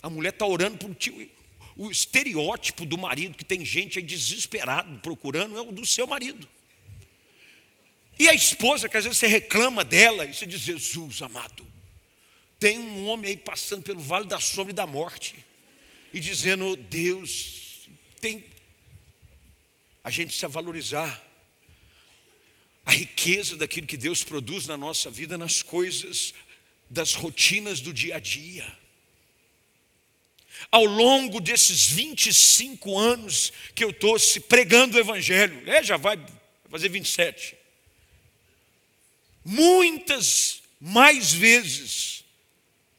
[0.03, 1.29] A mulher está orando por tio.
[1.77, 6.48] O estereótipo do marido que tem gente aí desesperado procurando é o do seu marido.
[8.18, 11.64] E a esposa, que às vezes você reclama dela e você diz: Jesus amado,
[12.59, 15.37] tem um homem aí passando pelo vale da sombra e da morte
[16.12, 17.88] e dizendo: Deus,
[18.20, 18.44] tem.
[20.03, 21.28] A gente precisa valorizar
[22.88, 26.33] a riqueza daquilo que Deus produz na nossa vida, nas coisas,
[26.88, 28.66] das rotinas do dia a dia.
[30.70, 34.16] Ao longo desses 25 anos que eu estou
[34.48, 36.18] pregando o Evangelho, é, já vai
[36.70, 37.55] fazer 27.
[39.44, 42.24] Muitas mais vezes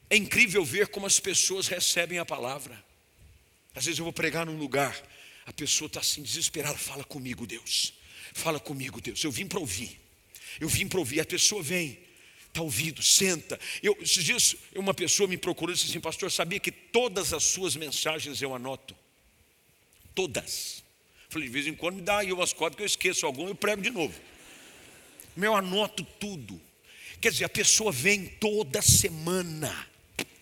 [0.08, 2.86] é incrível ver como as pessoas recebem a palavra.
[3.74, 4.96] Às vezes eu vou pregar num lugar,
[5.48, 7.98] a pessoa está assim desesperada, fala comigo, Deus.
[8.34, 9.24] Fala comigo, Deus.
[9.24, 10.00] Eu vim para ouvir.
[10.60, 11.20] Eu vim para ouvir.
[11.20, 11.98] A pessoa vem,
[12.48, 13.60] está ouvindo, senta.
[13.82, 17.44] Eu, esses dias uma pessoa me procurou e disse assim, pastor, sabia que todas as
[17.44, 18.96] suas mensagens eu anoto?
[20.14, 20.84] Todas.
[21.30, 23.56] Falei, de vez em quando me dá aí umas cópias que eu esqueço algum, eu
[23.56, 24.20] prego de novo.
[25.36, 26.60] Meu, anoto tudo.
[27.22, 29.88] Quer dizer, a pessoa vem toda semana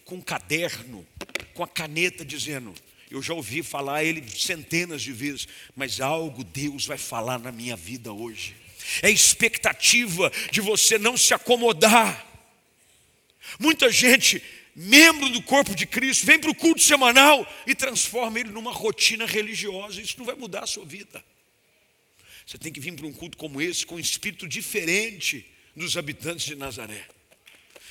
[0.05, 1.05] com um caderno,
[1.53, 2.73] com a caneta, dizendo:
[3.09, 7.75] eu já ouvi falar ele centenas de vezes, mas algo Deus vai falar na minha
[7.75, 8.55] vida hoje.
[9.01, 12.25] É expectativa de você não se acomodar.
[13.59, 14.43] Muita gente,
[14.75, 19.25] membro do corpo de Cristo, vem para o culto semanal e transforma ele numa rotina
[19.25, 20.01] religiosa.
[20.01, 21.23] Isso não vai mudar a sua vida.
[22.45, 26.45] Você tem que vir para um culto como esse com um espírito diferente dos habitantes
[26.45, 27.05] de Nazaré.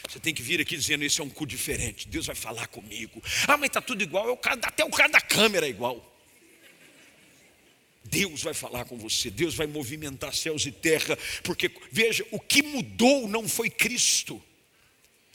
[0.08, 3.22] Você tem que vir aqui dizendo: Esse é um cu diferente, Deus vai falar comigo.
[3.46, 6.12] Ah, mas está tudo igual, até o cara da câmera é igual.
[8.04, 12.62] Deus vai falar com você, Deus vai movimentar céus e terra, porque veja, o que
[12.62, 14.40] mudou não foi Cristo.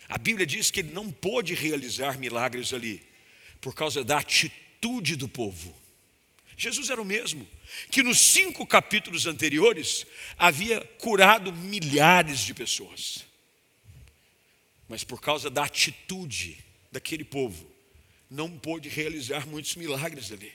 [0.08, 3.04] A Bíblia diz que ele não pôde realizar milagres ali,
[3.60, 5.76] por causa da atitude do povo.
[6.56, 7.48] Jesus era o mesmo,
[7.90, 10.06] que nos cinco capítulos anteriores
[10.38, 13.31] havia curado milhares de pessoas
[14.92, 16.58] mas por causa da atitude
[16.92, 17.66] daquele povo,
[18.30, 20.52] não pôde realizar muitos milagres ali.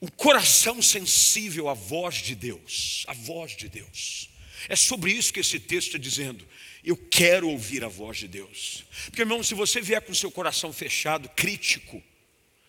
[0.00, 4.30] O coração sensível à voz de Deus, a voz de Deus.
[4.68, 6.46] É sobre isso que esse texto está dizendo.
[6.84, 8.84] Eu quero ouvir a voz de Deus.
[9.06, 12.00] Porque, irmão, se você vier com seu coração fechado, crítico,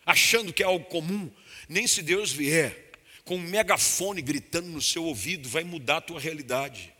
[0.04, 1.32] achando que é algo comum,
[1.70, 2.92] nem se Deus vier
[3.24, 6.92] com um megafone gritando no seu ouvido, vai mudar a tua realidade.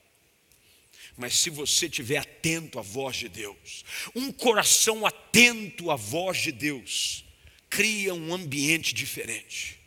[1.18, 3.84] Mas se você estiver atento à voz de Deus,
[4.16, 7.26] um coração atento à voz de Deus,
[7.68, 9.80] cria um ambiente diferente.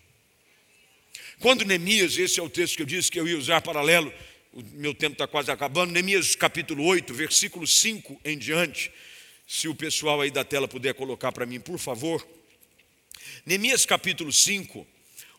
[1.38, 4.12] Quando Neemias, esse é o texto que eu disse que eu ia usar paralelo,
[4.52, 8.90] o meu tempo está quase acabando, Neemias capítulo 8, versículo 5 em diante,
[9.46, 12.26] se o pessoal aí da tela puder colocar para mim, por favor.
[13.46, 14.84] Neemias capítulo 5,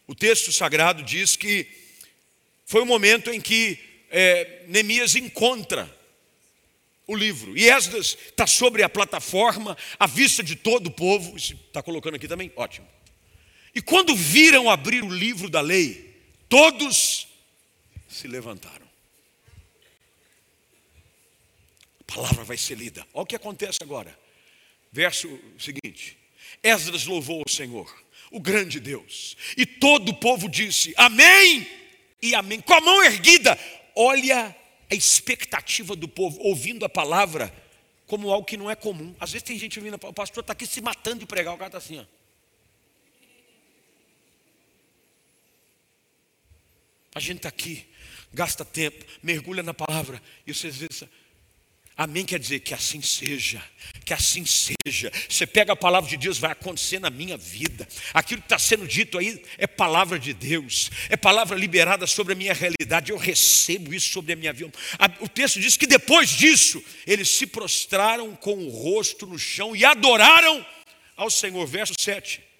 [0.08, 1.67] o texto sagrado diz que
[2.65, 5.89] foi o momento em que é, Neemias encontra
[7.08, 7.58] o livro.
[7.58, 11.36] E Esdras está sobre a plataforma, à vista de todo o povo.
[11.36, 12.52] Está colocando aqui também?
[12.56, 12.88] Ótimo.
[13.74, 16.15] E quando viram abrir o livro da lei,
[16.50, 17.28] todos
[18.08, 18.86] se levantaram.
[22.02, 23.08] A palavra vai ser lida.
[23.13, 24.17] Olha o que acontece agora.
[24.91, 26.17] Verso seguinte:
[26.62, 27.89] Esdras louvou o Senhor,
[28.30, 31.65] o grande Deus, e todo o povo disse: Amém
[32.21, 33.58] e Amém, com a mão erguida
[33.95, 34.56] olha
[34.89, 37.54] a expectativa do povo, ouvindo a palavra
[38.08, 39.15] como algo que não é comum.
[39.19, 41.69] Às vezes tem gente ouvindo, o pastor está aqui se matando de pregar, o cara
[41.69, 42.06] está assim, ó.
[47.15, 47.88] A gente está aqui,
[48.34, 51.04] gasta tempo, mergulha na palavra, e você às vezes,
[51.97, 53.62] Amém quer dizer que assim seja,
[54.06, 55.12] que assim seja.
[55.30, 57.88] Você pega a palavra de Deus, vai acontecer na minha vida.
[58.13, 62.36] Aquilo que está sendo dito aí é palavra de Deus, é palavra liberada sobre a
[62.36, 63.12] minha realidade.
[63.12, 64.71] Eu recebo isso sobre a minha vida.
[65.19, 69.86] O texto diz que depois disso, eles se prostraram com o rosto no chão e
[69.86, 70.65] adoraram
[71.15, 71.65] ao Senhor.
[71.67, 72.51] Verso 7.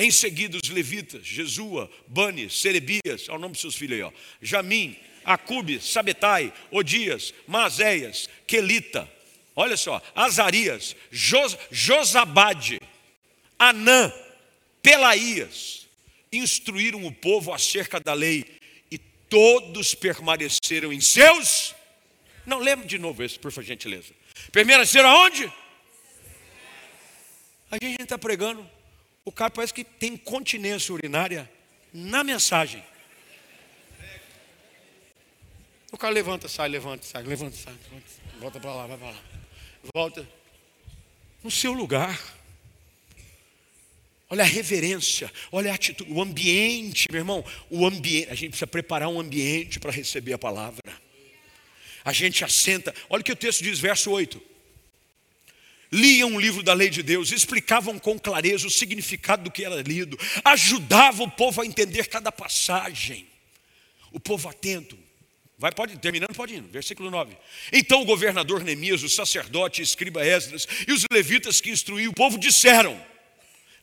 [0.00, 4.96] Em seguida, os levitas, Jesua, Bani, Serebias, ao nome dos seus filhos aí, ó, Jamim,
[5.24, 9.10] Acube, Sabetai, Odias, Mazéias, Quelita,
[9.56, 12.80] olha só, Azarias, Jos, Josabade,
[13.58, 14.12] Anã,
[14.80, 15.88] Pelaías,
[16.32, 18.44] instruíram o povo acerca da lei
[18.92, 21.74] e todos permaneceram em seus.
[22.46, 24.14] Não, lembra de novo isso, por gentileza.
[24.52, 25.52] Permaneceram aonde?
[27.68, 28.64] A gente está pregando,
[29.28, 31.50] o cara parece que tem continência urinária
[31.92, 32.82] na mensagem.
[35.92, 38.06] O cara levanta, sai, levanta, sai, levanta, sai, levanta,
[38.40, 39.22] volta para lá, vai para lá.
[39.94, 40.28] Volta.
[41.44, 42.18] No seu lugar.
[44.30, 48.66] Olha a reverência, olha a atitude, o ambiente, meu irmão, o ambiente, a gente precisa
[48.66, 50.82] preparar um ambiente para receber a palavra.
[52.04, 54.40] A gente assenta, olha o que o texto diz, verso 8.
[55.90, 59.80] Liam o livro da lei de Deus, explicavam com clareza o significado do que era
[59.82, 63.26] lido, ajudavam o povo a entender cada passagem.
[64.12, 64.98] O povo atento,
[65.60, 66.62] Vai, pode, terminando, pode ir.
[66.62, 67.36] Versículo 9.
[67.72, 72.38] Então o governador Neemias, o sacerdote, escriba Esdras e os levitas que instruíam o povo
[72.38, 72.96] disseram: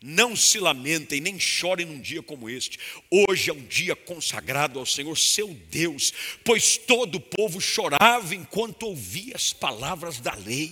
[0.02, 2.80] Não se lamentem, nem chorem num dia como este.
[3.12, 6.14] Hoje é um dia consagrado ao Senhor, seu Deus,
[6.46, 10.72] pois todo o povo chorava enquanto ouvia as palavras da lei.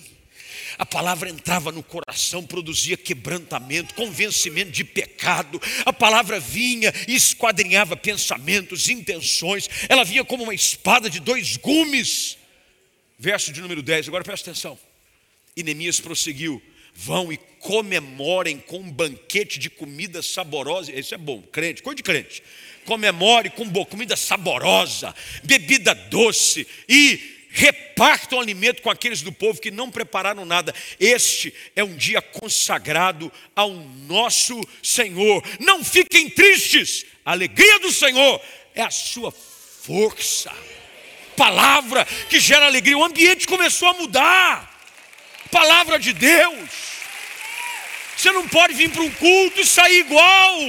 [0.78, 5.62] A palavra entrava no coração, produzia quebrantamento, convencimento de pecado.
[5.86, 9.70] A palavra vinha e esquadrinhava pensamentos, intenções.
[9.88, 12.38] Ela vinha como uma espada de dois gumes.
[13.20, 14.78] Verso de número 10, agora presta atenção.
[15.56, 16.62] E Neemias prosseguiu:
[16.96, 20.92] Vão e comemorem com um banquete de comida saborosa.
[20.92, 22.44] Isso é bom, crente, coisa de crente.
[22.86, 29.92] Comemore com comida saborosa, bebida doce e repartam alimento com aqueles do povo que não
[29.92, 30.74] prepararam nada.
[31.00, 35.44] Este é um dia consagrado ao nosso Senhor.
[35.60, 38.42] Não fiquem tristes, a alegria do Senhor
[38.74, 40.52] é a sua força.
[41.38, 44.82] Palavra que gera alegria, o ambiente começou a mudar.
[45.52, 46.70] Palavra de Deus.
[48.18, 50.60] Você não pode vir para um culto e sair igual.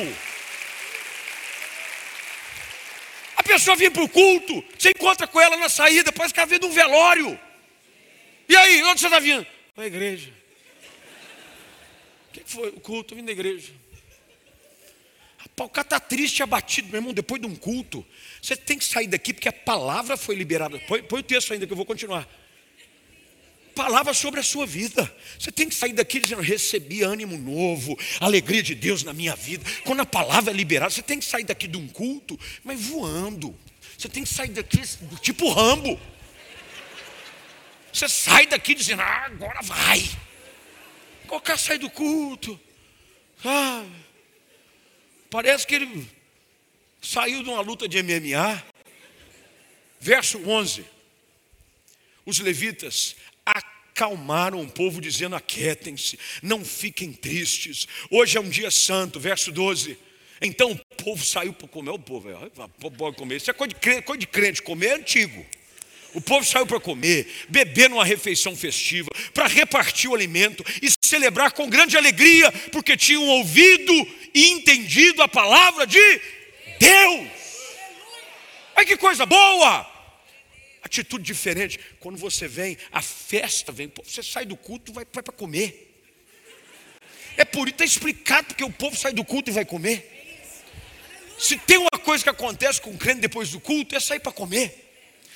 [3.43, 6.61] Pessoa vem para o culto, você encontra com ela na saída, parece que ela veio
[6.61, 7.39] de um velório.
[8.49, 9.47] E aí, onde você está vindo?
[9.75, 10.33] Para a igreja.
[12.29, 12.69] O que foi?
[12.69, 13.73] O culto, eu vim da igreja.
[15.57, 18.05] O cara está triste e abatido, meu irmão, depois de um culto.
[18.43, 20.79] Você tem que sair daqui porque a palavra foi liberada.
[20.81, 22.29] Põe, põe o texto ainda que eu vou continuar
[23.75, 25.15] palavra sobre a sua vida.
[25.39, 29.65] Você tem que sair daqui dizendo: recebi ânimo novo, alegria de Deus na minha vida.
[29.85, 33.59] Quando a palavra é liberada, você tem que sair daqui de um culto, mas voando.
[33.99, 34.81] Você tem que sair daqui
[35.21, 36.01] tipo Rambo.
[37.93, 40.03] Você sai daqui dizendo: ah, agora vai.
[41.27, 42.59] Qualquer sai do culto.
[43.45, 43.85] Ah,
[45.31, 46.11] parece que ele
[47.01, 48.63] saiu de uma luta de MMA.
[50.01, 50.85] Verso 11.
[52.27, 53.17] Os levitas
[53.95, 57.87] acalmaram o povo, dizendo: aquietem-se, não fiquem tristes.
[58.11, 59.97] Hoje é um dia santo, verso 12.
[60.43, 61.91] Então o povo saiu para comer.
[61.93, 62.29] O povo,
[62.99, 63.37] pode comer.
[63.37, 65.47] Isso é coisa de, crente, coisa de crente, comer é antigo.
[66.13, 71.53] O povo saiu para comer, beber numa refeição festiva, para repartir o alimento e celebrar
[71.53, 73.93] com grande alegria, porque tinham ouvido
[74.33, 76.21] e entendido a palavra de
[76.79, 77.29] Deus.
[78.77, 79.94] Ai que coisa boa!
[80.85, 81.81] Atitude diferente.
[81.99, 85.91] Quando você vem, a festa vem, você sai do culto e vai, vai para comer.
[87.37, 90.11] É por isso, está explicado porque o povo sai do culto e vai comer.
[91.39, 94.31] Se tem uma coisa que acontece com o crente depois do culto, é sair para
[94.31, 94.83] comer.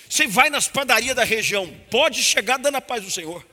[0.08, 3.44] Você vai nas padarias da região, pode chegar dando a paz do Senhor.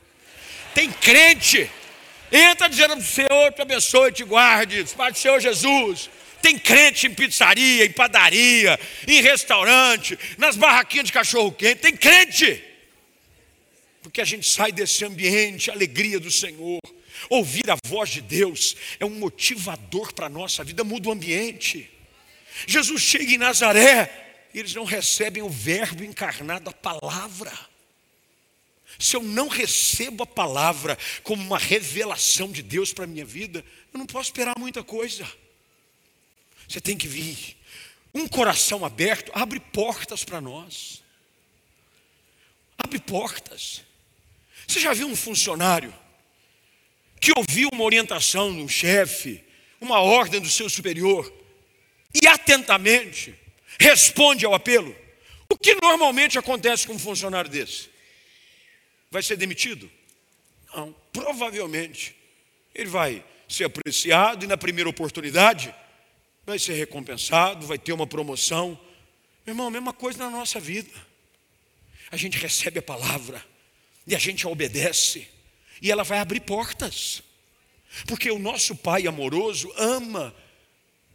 [0.74, 1.70] Tem crente,
[2.32, 6.10] entra dizendo: Senhor te abençoe, te guarde, Pai do Senhor Jesus.
[6.46, 11.82] Tem crente em pizzaria, em padaria, em restaurante, nas barraquinhas de cachorro-quente.
[11.82, 12.64] Tem crente.
[14.04, 16.80] Porque a gente sai desse ambiente, a alegria do Senhor.
[17.32, 21.90] Ouvir a voz de Deus é um motivador para a nossa vida, muda o ambiente.
[22.68, 27.52] Jesus chega em Nazaré, e eles não recebem o Verbo encarnado, a palavra.
[29.00, 33.66] Se eu não recebo a palavra como uma revelação de Deus para a minha vida,
[33.92, 35.28] eu não posso esperar muita coisa.
[36.68, 37.58] Você tem que vir.
[38.14, 41.04] Um coração aberto abre portas para nós.
[42.78, 43.82] Abre portas.
[44.68, 45.94] Você já viu um funcionário
[47.20, 49.44] que ouviu uma orientação um chefe,
[49.82, 51.32] uma ordem do seu superior,
[52.14, 53.36] e atentamente
[53.80, 54.96] responde ao apelo?
[55.50, 57.90] O que normalmente acontece com um funcionário desse?
[59.12, 59.90] Vai ser demitido?
[60.74, 62.16] Não, provavelmente
[62.74, 65.74] ele vai ser apreciado e na primeira oportunidade
[66.46, 68.80] vai ser recompensado, vai ter uma promoção.
[69.46, 70.92] Meu irmão, a mesma coisa na nossa vida.
[72.12, 73.44] A gente recebe a palavra
[74.06, 75.28] e a gente a obedece,
[75.82, 77.24] e ela vai abrir portas,
[78.06, 80.36] porque o nosso Pai amoroso ama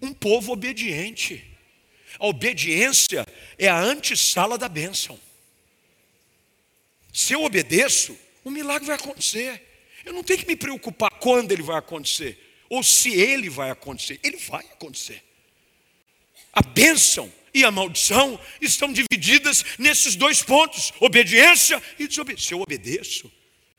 [0.02, 1.46] um povo obediente.
[2.18, 3.24] A obediência
[3.56, 5.18] é a antessala da bênção.
[7.12, 9.68] Se eu obedeço, o milagre vai acontecer.
[10.04, 14.18] Eu não tenho que me preocupar quando ele vai acontecer, ou se ele vai acontecer.
[14.22, 15.22] Ele vai acontecer.
[16.52, 22.48] A bênção e a maldição estão divididas nesses dois pontos: obediência e desobediência.
[22.48, 23.30] Se eu obedeço,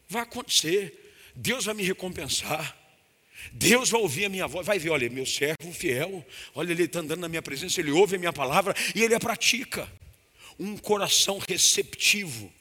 [0.08, 1.14] vai acontecer.
[1.36, 2.78] Deus vai me recompensar.
[3.52, 6.24] Deus vai ouvir a minha voz, vai ver, olha, meu servo fiel,
[6.54, 9.20] olha, ele está andando na minha presença, ele ouve a minha palavra e ele a
[9.20, 9.92] pratica.
[10.60, 12.54] Um coração receptivo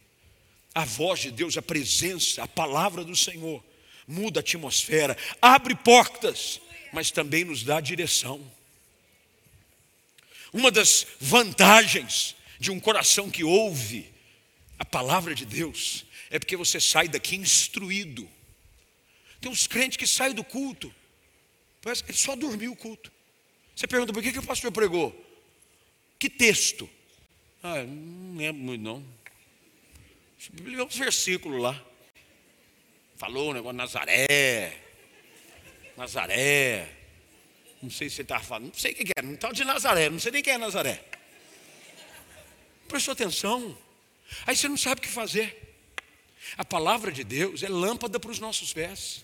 [0.75, 3.63] a voz de Deus, a presença, a palavra do Senhor,
[4.11, 6.61] muda a atmosfera, abre portas,
[6.93, 8.41] mas também nos dá direção.
[10.53, 14.13] Uma das vantagens de um coração que ouve
[14.79, 18.29] a palavra de Deus é porque você sai daqui instruído.
[19.41, 20.95] Tem uns crentes que saem do culto,
[21.81, 23.11] parece que ele só dormiu o culto.
[23.75, 25.15] Você pergunta, por que, que o pastor pregou?
[26.19, 26.89] Que texto?
[27.63, 29.05] Ah, não lembro muito não.
[30.63, 31.90] Leu uns versículos lá.
[33.21, 34.81] Falou o negócio Nazaré.
[35.95, 36.89] Nazaré.
[37.83, 40.09] Não sei se você estava falando, não sei o que é, não tal de Nazaré,
[40.09, 41.05] não sei nem quem é Nazaré.
[42.89, 43.77] Prestou atenção.
[44.47, 45.55] Aí você não sabe o que fazer.
[46.57, 49.23] A palavra de Deus é lâmpada para os nossos pés.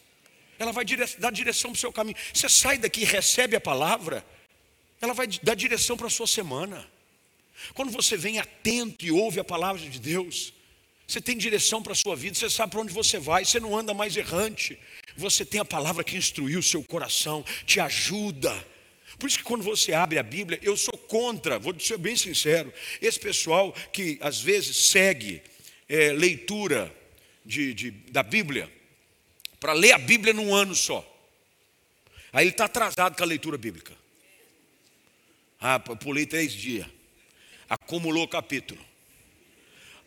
[0.58, 0.84] Ela vai
[1.18, 2.18] dar direção para o seu caminho.
[2.34, 4.22] Você sai daqui e recebe a palavra,
[5.00, 6.86] ela vai dar direção para a sua semana.
[7.72, 10.52] Quando você vem atento e ouve a palavra de Deus,
[11.06, 13.76] você tem direção para a sua vida, você sabe para onde você vai, você não
[13.76, 14.78] anda mais errante.
[15.16, 18.52] Você tem a palavra que instruiu o seu coração, te ajuda.
[19.18, 22.72] Por isso que quando você abre a Bíblia, eu sou contra, vou ser bem sincero,
[23.00, 25.42] esse pessoal que às vezes segue
[25.88, 26.94] é, leitura
[27.44, 28.70] de, de, da Bíblia,
[29.60, 31.04] para ler a Bíblia num ano só.
[32.32, 33.94] Aí ele está atrasado com a leitura bíblica.
[35.58, 36.86] Ah, pulei três dias.
[37.68, 38.84] Acumulou capítulo.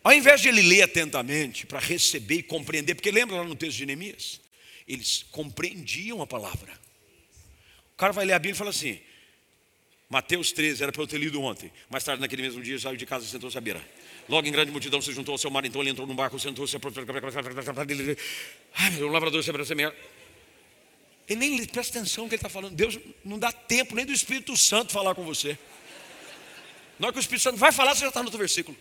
[0.03, 3.77] Ao invés de ele ler atentamente para receber e compreender, porque lembra lá no texto
[3.77, 4.39] de Neemias?
[4.87, 6.71] Eles compreendiam a palavra.
[7.93, 8.99] O cara vai ler a Bíblia e fala assim:
[10.09, 11.71] Mateus 13, era para eu ter lido ontem.
[11.89, 13.79] Mais tarde, naquele mesmo dia, saiu de casa e sentou-se à beira.
[14.27, 16.75] Logo em grande multidão se juntou ao seu mar, então ele entrou num barco, sentou-se.
[18.73, 19.93] Ai, o lavrador se abraçou Ele
[21.35, 22.73] nem presta atenção no que ele está falando.
[22.73, 25.57] Deus não dá tempo nem do Espírito Santo falar com você.
[26.97, 28.75] Na hora que o Espírito Santo vai falar, você já está no outro versículo.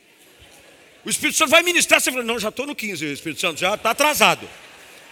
[1.05, 3.61] O Espírito Santo vai ministrar, você fala, não, já estou no 15, o Espírito Santo
[3.61, 4.49] já está atrasado.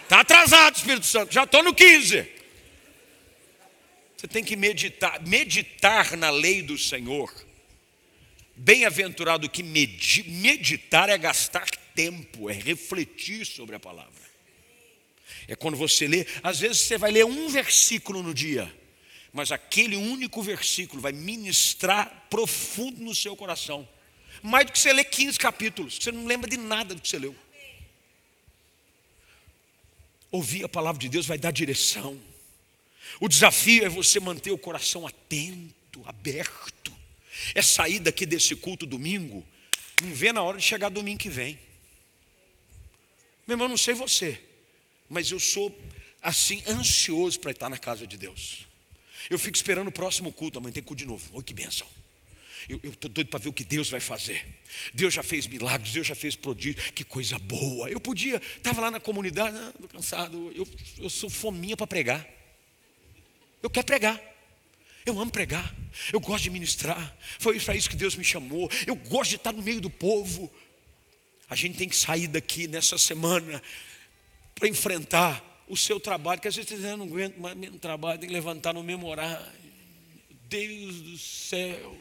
[0.03, 2.27] Está atrasado, Espírito Santo, já estou no 15.
[4.17, 7.31] Você tem que meditar, meditar na lei do Senhor.
[8.55, 14.27] Bem-aventurado que meditar é gastar tempo, é refletir sobre a palavra.
[15.47, 18.73] É quando você lê, às vezes você vai ler um versículo no dia,
[19.31, 23.87] mas aquele único versículo vai ministrar profundo no seu coração
[24.47, 27.19] mais do que você lê 15 capítulos, você não lembra de nada do que você
[27.19, 27.35] leu.
[30.31, 32.19] Ouvir a palavra de Deus vai dar direção.
[33.19, 36.95] O desafio é você manter o coração atento, aberto.
[37.53, 39.45] É sair daqui desse culto domingo,
[40.01, 41.59] não vê na hora de chegar domingo que vem.
[43.45, 44.41] Meu irmão, não sei você,
[45.09, 45.77] mas eu sou
[46.21, 48.65] assim ansioso para estar na casa de Deus.
[49.29, 51.29] Eu fico esperando o próximo culto, amanhã tem culto de novo.
[51.33, 51.87] Oi, que bênção.
[52.67, 54.45] Eu estou doido para ver o que Deus vai fazer.
[54.93, 57.89] Deus já fez milagres, Deus já fez prodígios, que coisa boa.
[57.89, 62.27] Eu podia, estava lá na comunidade, ah, cansado, eu, eu sou fominha para pregar.
[63.61, 64.21] Eu quero pregar.
[65.05, 65.73] Eu amo pregar.
[66.11, 67.17] Eu gosto de ministrar.
[67.39, 68.69] Foi para isso que Deus me chamou.
[68.85, 70.51] Eu gosto de estar no meio do povo.
[71.49, 73.61] A gente tem que sair daqui nessa semana
[74.53, 78.27] para enfrentar o seu trabalho, que às vezes você não aguenta mais mesmo trabalho, tem
[78.27, 79.45] que levantar no mesmo horário.
[80.49, 81.97] Deus do céu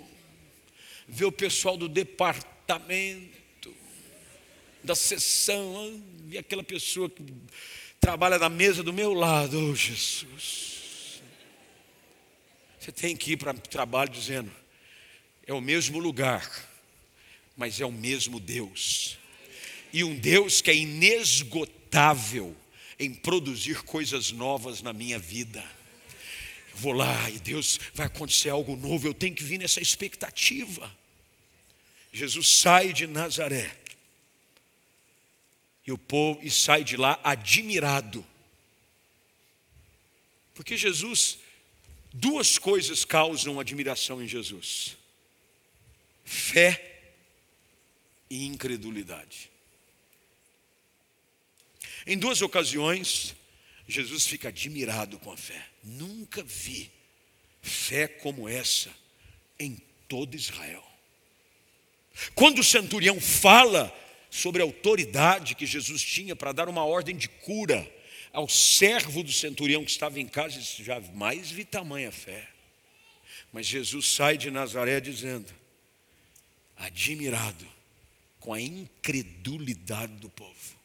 [1.08, 3.74] ver o pessoal do departamento,
[4.82, 7.22] da sessão, e aquela pessoa que
[8.00, 11.22] trabalha na mesa do meu lado, oh Jesus.
[12.78, 14.50] Você tem que ir para o trabalho dizendo:
[15.46, 16.48] é o mesmo lugar,
[17.56, 19.18] mas é o mesmo Deus.
[19.92, 22.54] e um Deus que é inesgotável
[22.98, 25.64] em produzir coisas novas na minha vida.
[26.76, 30.94] Vou lá e Deus vai acontecer algo novo, eu tenho que vir nessa expectativa.
[32.12, 33.74] Jesus sai de Nazaré
[35.86, 38.24] e o povo e sai de lá admirado.
[40.54, 41.38] Porque Jesus,
[42.12, 44.98] duas coisas causam admiração em Jesus:
[46.24, 47.10] fé
[48.28, 49.50] e incredulidade.
[52.06, 53.34] Em duas ocasiões,
[53.88, 55.66] Jesus fica admirado com a fé.
[55.86, 56.90] Nunca vi
[57.62, 58.90] fé como essa
[59.56, 60.84] em todo Israel.
[62.34, 63.94] Quando o centurião fala
[64.28, 67.88] sobre a autoridade que Jesus tinha para dar uma ordem de cura
[68.32, 72.48] ao servo do centurião que estava em casa, disse, jamais vi tamanha fé.
[73.52, 75.54] Mas Jesus sai de Nazaré dizendo,
[76.76, 77.66] admirado
[78.40, 80.75] com a incredulidade do povo.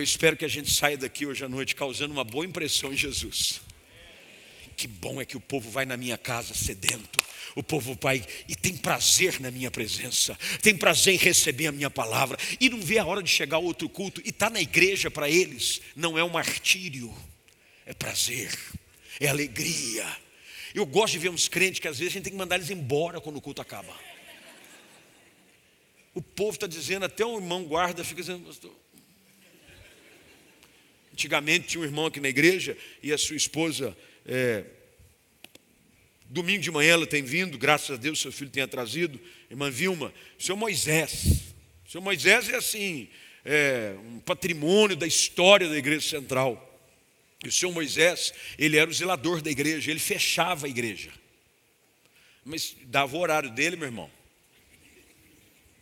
[0.00, 2.96] Eu espero que a gente saia daqui hoje à noite causando uma boa impressão em
[2.96, 3.60] Jesus.
[4.74, 7.22] Que bom é que o povo vai na minha casa sedento.
[7.54, 11.90] O povo vai e tem prazer na minha presença, tem prazer em receber a minha
[11.90, 15.10] palavra e não vê a hora de chegar outro culto e estar tá na igreja
[15.10, 17.14] para eles não é um martírio,
[17.84, 18.58] é prazer,
[19.20, 20.06] é alegria.
[20.74, 22.70] Eu gosto de ver uns crentes que às vezes a gente tem que mandar eles
[22.70, 23.94] embora quando o culto acaba.
[26.14, 28.79] O povo está dizendo, até o irmão guarda fica dizendo, pastor.
[31.20, 33.94] Antigamente tinha um irmão aqui na igreja e a sua esposa,
[34.24, 34.64] é,
[36.24, 40.14] domingo de manhã ela tem vindo, graças a Deus seu filho tenha trazido, irmã Vilma,
[40.38, 41.52] senhor Moisés.
[41.86, 43.06] Senhor Moisés é assim,
[43.44, 46.66] é, um patrimônio da história da igreja central.
[47.44, 51.10] E o senhor Moisés, ele era o zelador da igreja, ele fechava a igreja.
[52.42, 54.10] Mas dava o horário dele, meu irmão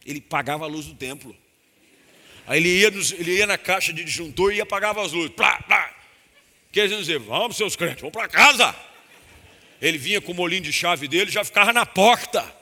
[0.09, 1.37] ele pagava a luz do templo.
[2.49, 5.33] Aí ele ia, nos, ele ia na caixa de disjuntor e apagava as luzes.
[5.37, 5.95] Plá, plá.
[6.73, 8.75] Quer dizer, vamos seus crentes, vamos para casa.
[9.83, 12.57] Ele vinha com o molinho de chave dele já ficava na porta.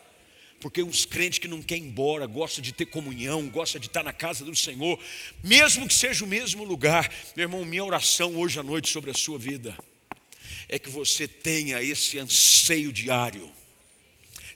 [0.61, 4.03] Porque uns crentes que não querem ir embora, gostam de ter comunhão, gostam de estar
[4.03, 4.99] na casa do Senhor,
[5.45, 7.09] mesmo que seja o mesmo lugar.
[7.37, 9.77] Meu irmão, minha oração hoje à noite sobre a sua vida
[10.69, 13.49] é que você tenha esse anseio diário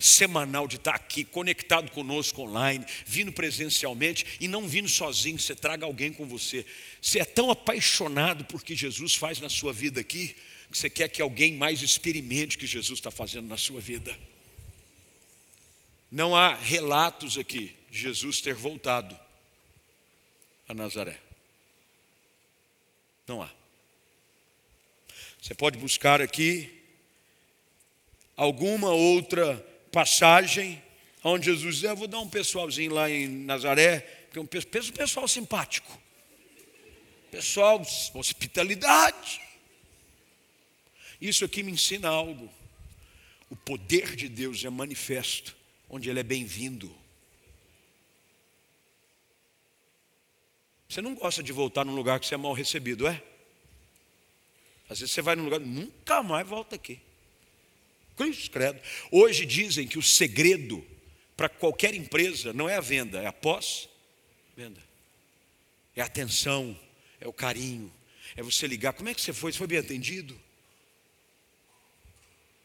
[0.01, 5.85] semanal de estar aqui, conectado conosco online, vindo presencialmente e não vindo sozinho, você traga
[5.85, 6.65] alguém com você.
[7.01, 10.35] Você é tão apaixonado por que Jesus faz na sua vida aqui,
[10.73, 14.19] que você quer que alguém mais experimente o que Jesus está fazendo na sua vida.
[16.11, 19.17] Não há relatos aqui de Jesus ter voltado
[20.67, 21.21] a Nazaré.
[23.29, 23.51] Não há.
[25.43, 26.73] Você pode buscar aqui
[28.37, 30.83] alguma outra passagem
[31.23, 34.47] onde Jesus diz: Eu vou dar um pessoalzinho lá em Nazaré, porque é um
[34.93, 35.99] pessoal simpático,
[37.31, 37.81] pessoal,
[38.15, 39.41] hospitalidade.
[41.21, 42.51] Isso aqui me ensina algo.
[43.51, 45.57] O poder de Deus é manifesto
[45.89, 46.95] onde Ele é bem-vindo.
[50.89, 53.23] Você não gosta de voltar num lugar que você é mal recebido, é?
[54.89, 57.01] Às vezes você vai num lugar, nunca mais volta aqui.
[58.21, 58.79] Cruz, credo.
[59.11, 60.87] Hoje dizem que o segredo
[61.35, 64.79] para qualquer empresa não é a venda, é a pós-venda.
[65.97, 66.79] É a atenção,
[67.19, 67.91] é o carinho,
[68.37, 68.93] é você ligar.
[68.93, 69.53] Como é que você foi?
[69.53, 70.39] Você foi bem atendido?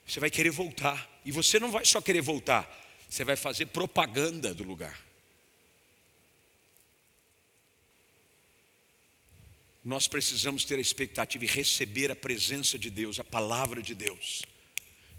[0.05, 1.09] Você vai querer voltar.
[1.23, 2.69] E você não vai só querer voltar,
[3.09, 5.05] você vai fazer propaganda do lugar.
[9.85, 14.43] Nós precisamos ter a expectativa e receber a presença de Deus, a palavra de Deus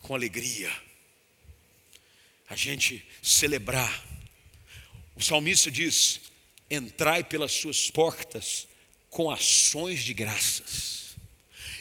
[0.07, 0.71] com alegria,
[2.49, 4.05] a gente celebrar.
[5.17, 6.21] O salmista diz:
[6.71, 8.69] entrai pelas suas portas
[9.11, 11.17] com ações de graças,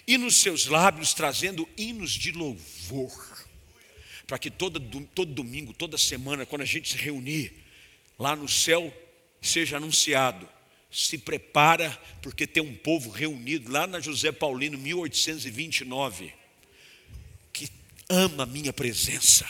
[0.08, 3.46] e nos seus lábios trazendo hinos de louvor,
[4.26, 4.80] para que todo,
[5.14, 7.54] todo domingo, toda semana, quando a gente se reunir,
[8.18, 8.92] lá no céu
[9.40, 10.50] seja anunciado.
[10.90, 16.45] Se prepara, porque tem um povo reunido lá na José Paulino, 1829
[18.10, 19.46] ama a minha presença.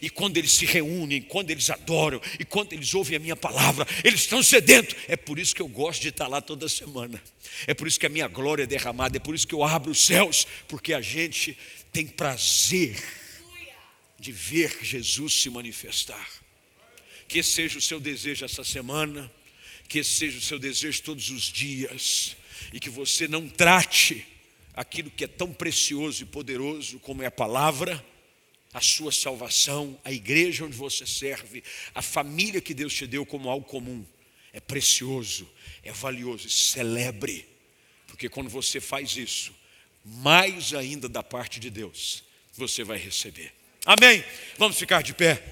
[0.00, 3.86] E quando eles se reúnem, quando eles adoram, e quando eles ouvem a minha palavra,
[4.02, 4.96] eles estão sedentos.
[5.06, 7.22] É por isso que eu gosto de estar lá toda semana.
[7.66, 9.16] É por isso que a minha glória é derramada.
[9.16, 11.56] É por isso que eu abro os céus, porque a gente
[11.92, 13.02] tem prazer
[14.18, 16.28] de ver Jesus se manifestar.
[17.28, 19.30] Que seja o seu desejo essa semana,
[19.88, 22.36] que seja o seu desejo todos os dias,
[22.72, 24.26] e que você não trate
[24.74, 28.04] aquilo que é tão precioso e poderoso como é a palavra,
[28.72, 31.62] a sua salvação, a igreja onde você serve,
[31.94, 34.04] a família que Deus te deu como algo comum.
[34.52, 35.48] É precioso,
[35.82, 36.48] é valioso.
[36.48, 37.46] Celebre,
[38.06, 39.54] porque quando você faz isso,
[40.04, 43.52] mais ainda da parte de Deus, você vai receber.
[43.84, 44.24] Amém?
[44.58, 45.42] Vamos ficar de pé.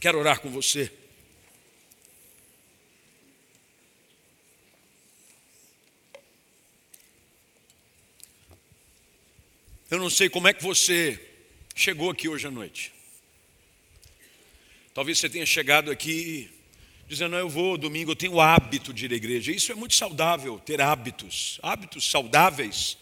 [0.00, 0.90] Quero orar com você.
[9.90, 11.20] Eu não sei como é que você
[11.74, 12.92] chegou aqui hoje à noite.
[14.94, 16.50] Talvez você tenha chegado aqui
[17.06, 19.52] dizendo, eu vou domingo, eu tenho o hábito de ir à igreja.
[19.52, 21.58] Isso é muito saudável, ter hábitos.
[21.62, 22.96] Hábitos saudáveis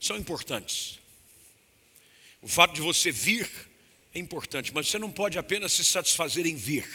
[0.00, 0.98] são importantes.
[2.42, 3.48] O fato de você vir
[4.12, 6.86] é importante, mas você não pode apenas se satisfazer em vir.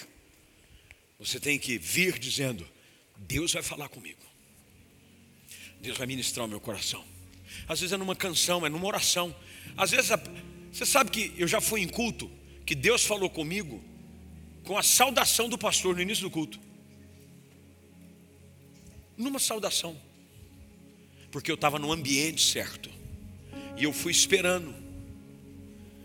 [1.19, 2.67] Você tem que vir dizendo:
[3.15, 4.21] Deus vai falar comigo.
[5.79, 7.10] Deus vai ministrar o meu coração.
[7.67, 9.35] Às vezes é numa canção, é numa oração.
[9.77, 10.11] Às vezes,
[10.71, 12.29] você sabe que eu já fui em culto,
[12.65, 13.83] que Deus falou comigo
[14.63, 16.59] com a saudação do pastor no início do culto.
[19.17, 19.99] Numa saudação.
[21.31, 22.89] Porque eu estava no ambiente certo.
[23.77, 24.73] E eu fui esperando.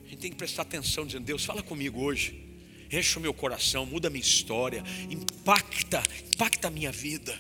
[0.04, 2.44] A gente tem que prestar atenção, dizendo: Deus, fala comigo hoje.
[2.90, 7.38] Enche o meu coração, muda a minha história, impacta, impacta a minha vida.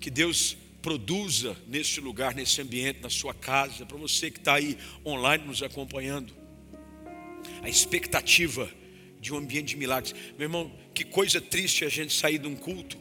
[0.00, 0.56] Que Deus
[0.86, 5.60] produza neste lugar, nesse ambiente, na sua casa, para você que está aí online nos
[5.60, 6.32] acompanhando.
[7.60, 8.70] A expectativa
[9.20, 10.14] de um ambiente de milagres.
[10.38, 12.96] Meu irmão, que coisa triste a gente sair de um culto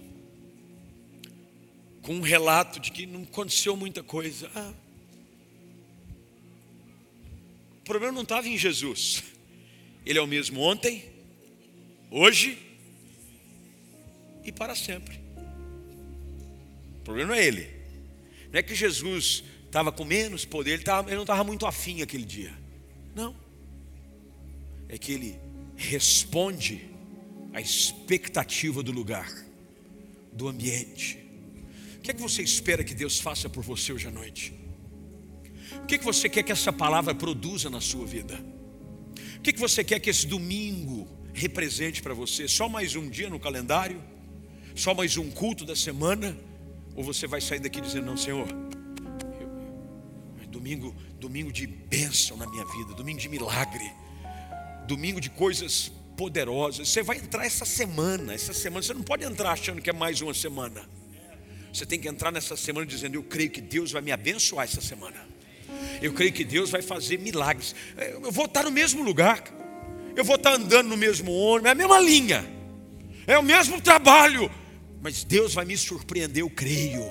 [2.02, 4.50] com um relato de que não aconteceu muita coisa.
[4.56, 4.74] Ah,
[7.82, 9.24] o problema não estava em Jesus.
[10.04, 11.06] Ele é o mesmo ontem,
[12.10, 12.58] hoje
[14.44, 15.20] e para sempre.
[17.02, 17.75] O problema é ele.
[18.56, 22.02] Não é que Jesus estava com menos poder, ele, estava, ele não estava muito afim
[22.02, 22.54] aquele dia.
[23.14, 23.36] Não.
[24.88, 25.38] É que ele
[25.76, 26.90] responde
[27.52, 29.30] à expectativa do lugar,
[30.32, 31.18] do ambiente.
[31.98, 34.54] O que é que você espera que Deus faça por você hoje à noite?
[35.84, 38.40] O que, é que você quer que essa palavra produza na sua vida?
[39.36, 42.48] O que, é que você quer que esse domingo represente para você?
[42.48, 44.02] Só mais um dia no calendário?
[44.74, 46.38] Só mais um culto da semana?
[46.96, 48.48] Ou você vai sair daqui dizendo, não, Senhor,
[49.40, 53.92] eu, domingo, domingo de bênção na minha vida, domingo de milagre,
[54.88, 56.88] domingo de coisas poderosas.
[56.88, 60.22] Você vai entrar essa semana, essa semana, você não pode entrar achando que é mais
[60.22, 60.88] uma semana.
[61.74, 64.80] Você tem que entrar nessa semana dizendo, eu creio que Deus vai me abençoar essa
[64.80, 65.28] semana.
[66.02, 67.76] Eu creio que Deus vai fazer milagres.
[67.98, 69.44] Eu vou estar no mesmo lugar.
[70.16, 72.46] Eu vou estar andando no mesmo ônibus, é a mesma linha.
[73.28, 74.50] É o mesmo trabalho.
[75.06, 77.06] Mas Deus vai me surpreender, eu creio.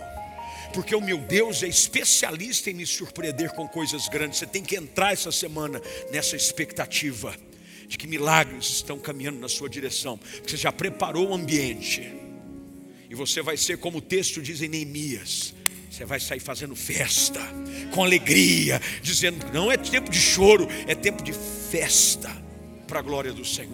[0.72, 4.40] Porque o meu Deus é especialista em me surpreender com coisas grandes.
[4.40, 5.80] Você tem que entrar essa semana
[6.10, 7.36] nessa expectativa
[7.86, 10.18] de que milagres estão caminhando na sua direção.
[10.18, 12.12] Porque você já preparou o ambiente.
[13.08, 15.54] E você vai ser como o texto diz em Neemias
[15.88, 17.38] você vai sair fazendo festa,
[17.92, 22.28] com alegria, dizendo: não é tempo de choro, é tempo de festa,
[22.88, 23.70] para a glória do Senhor.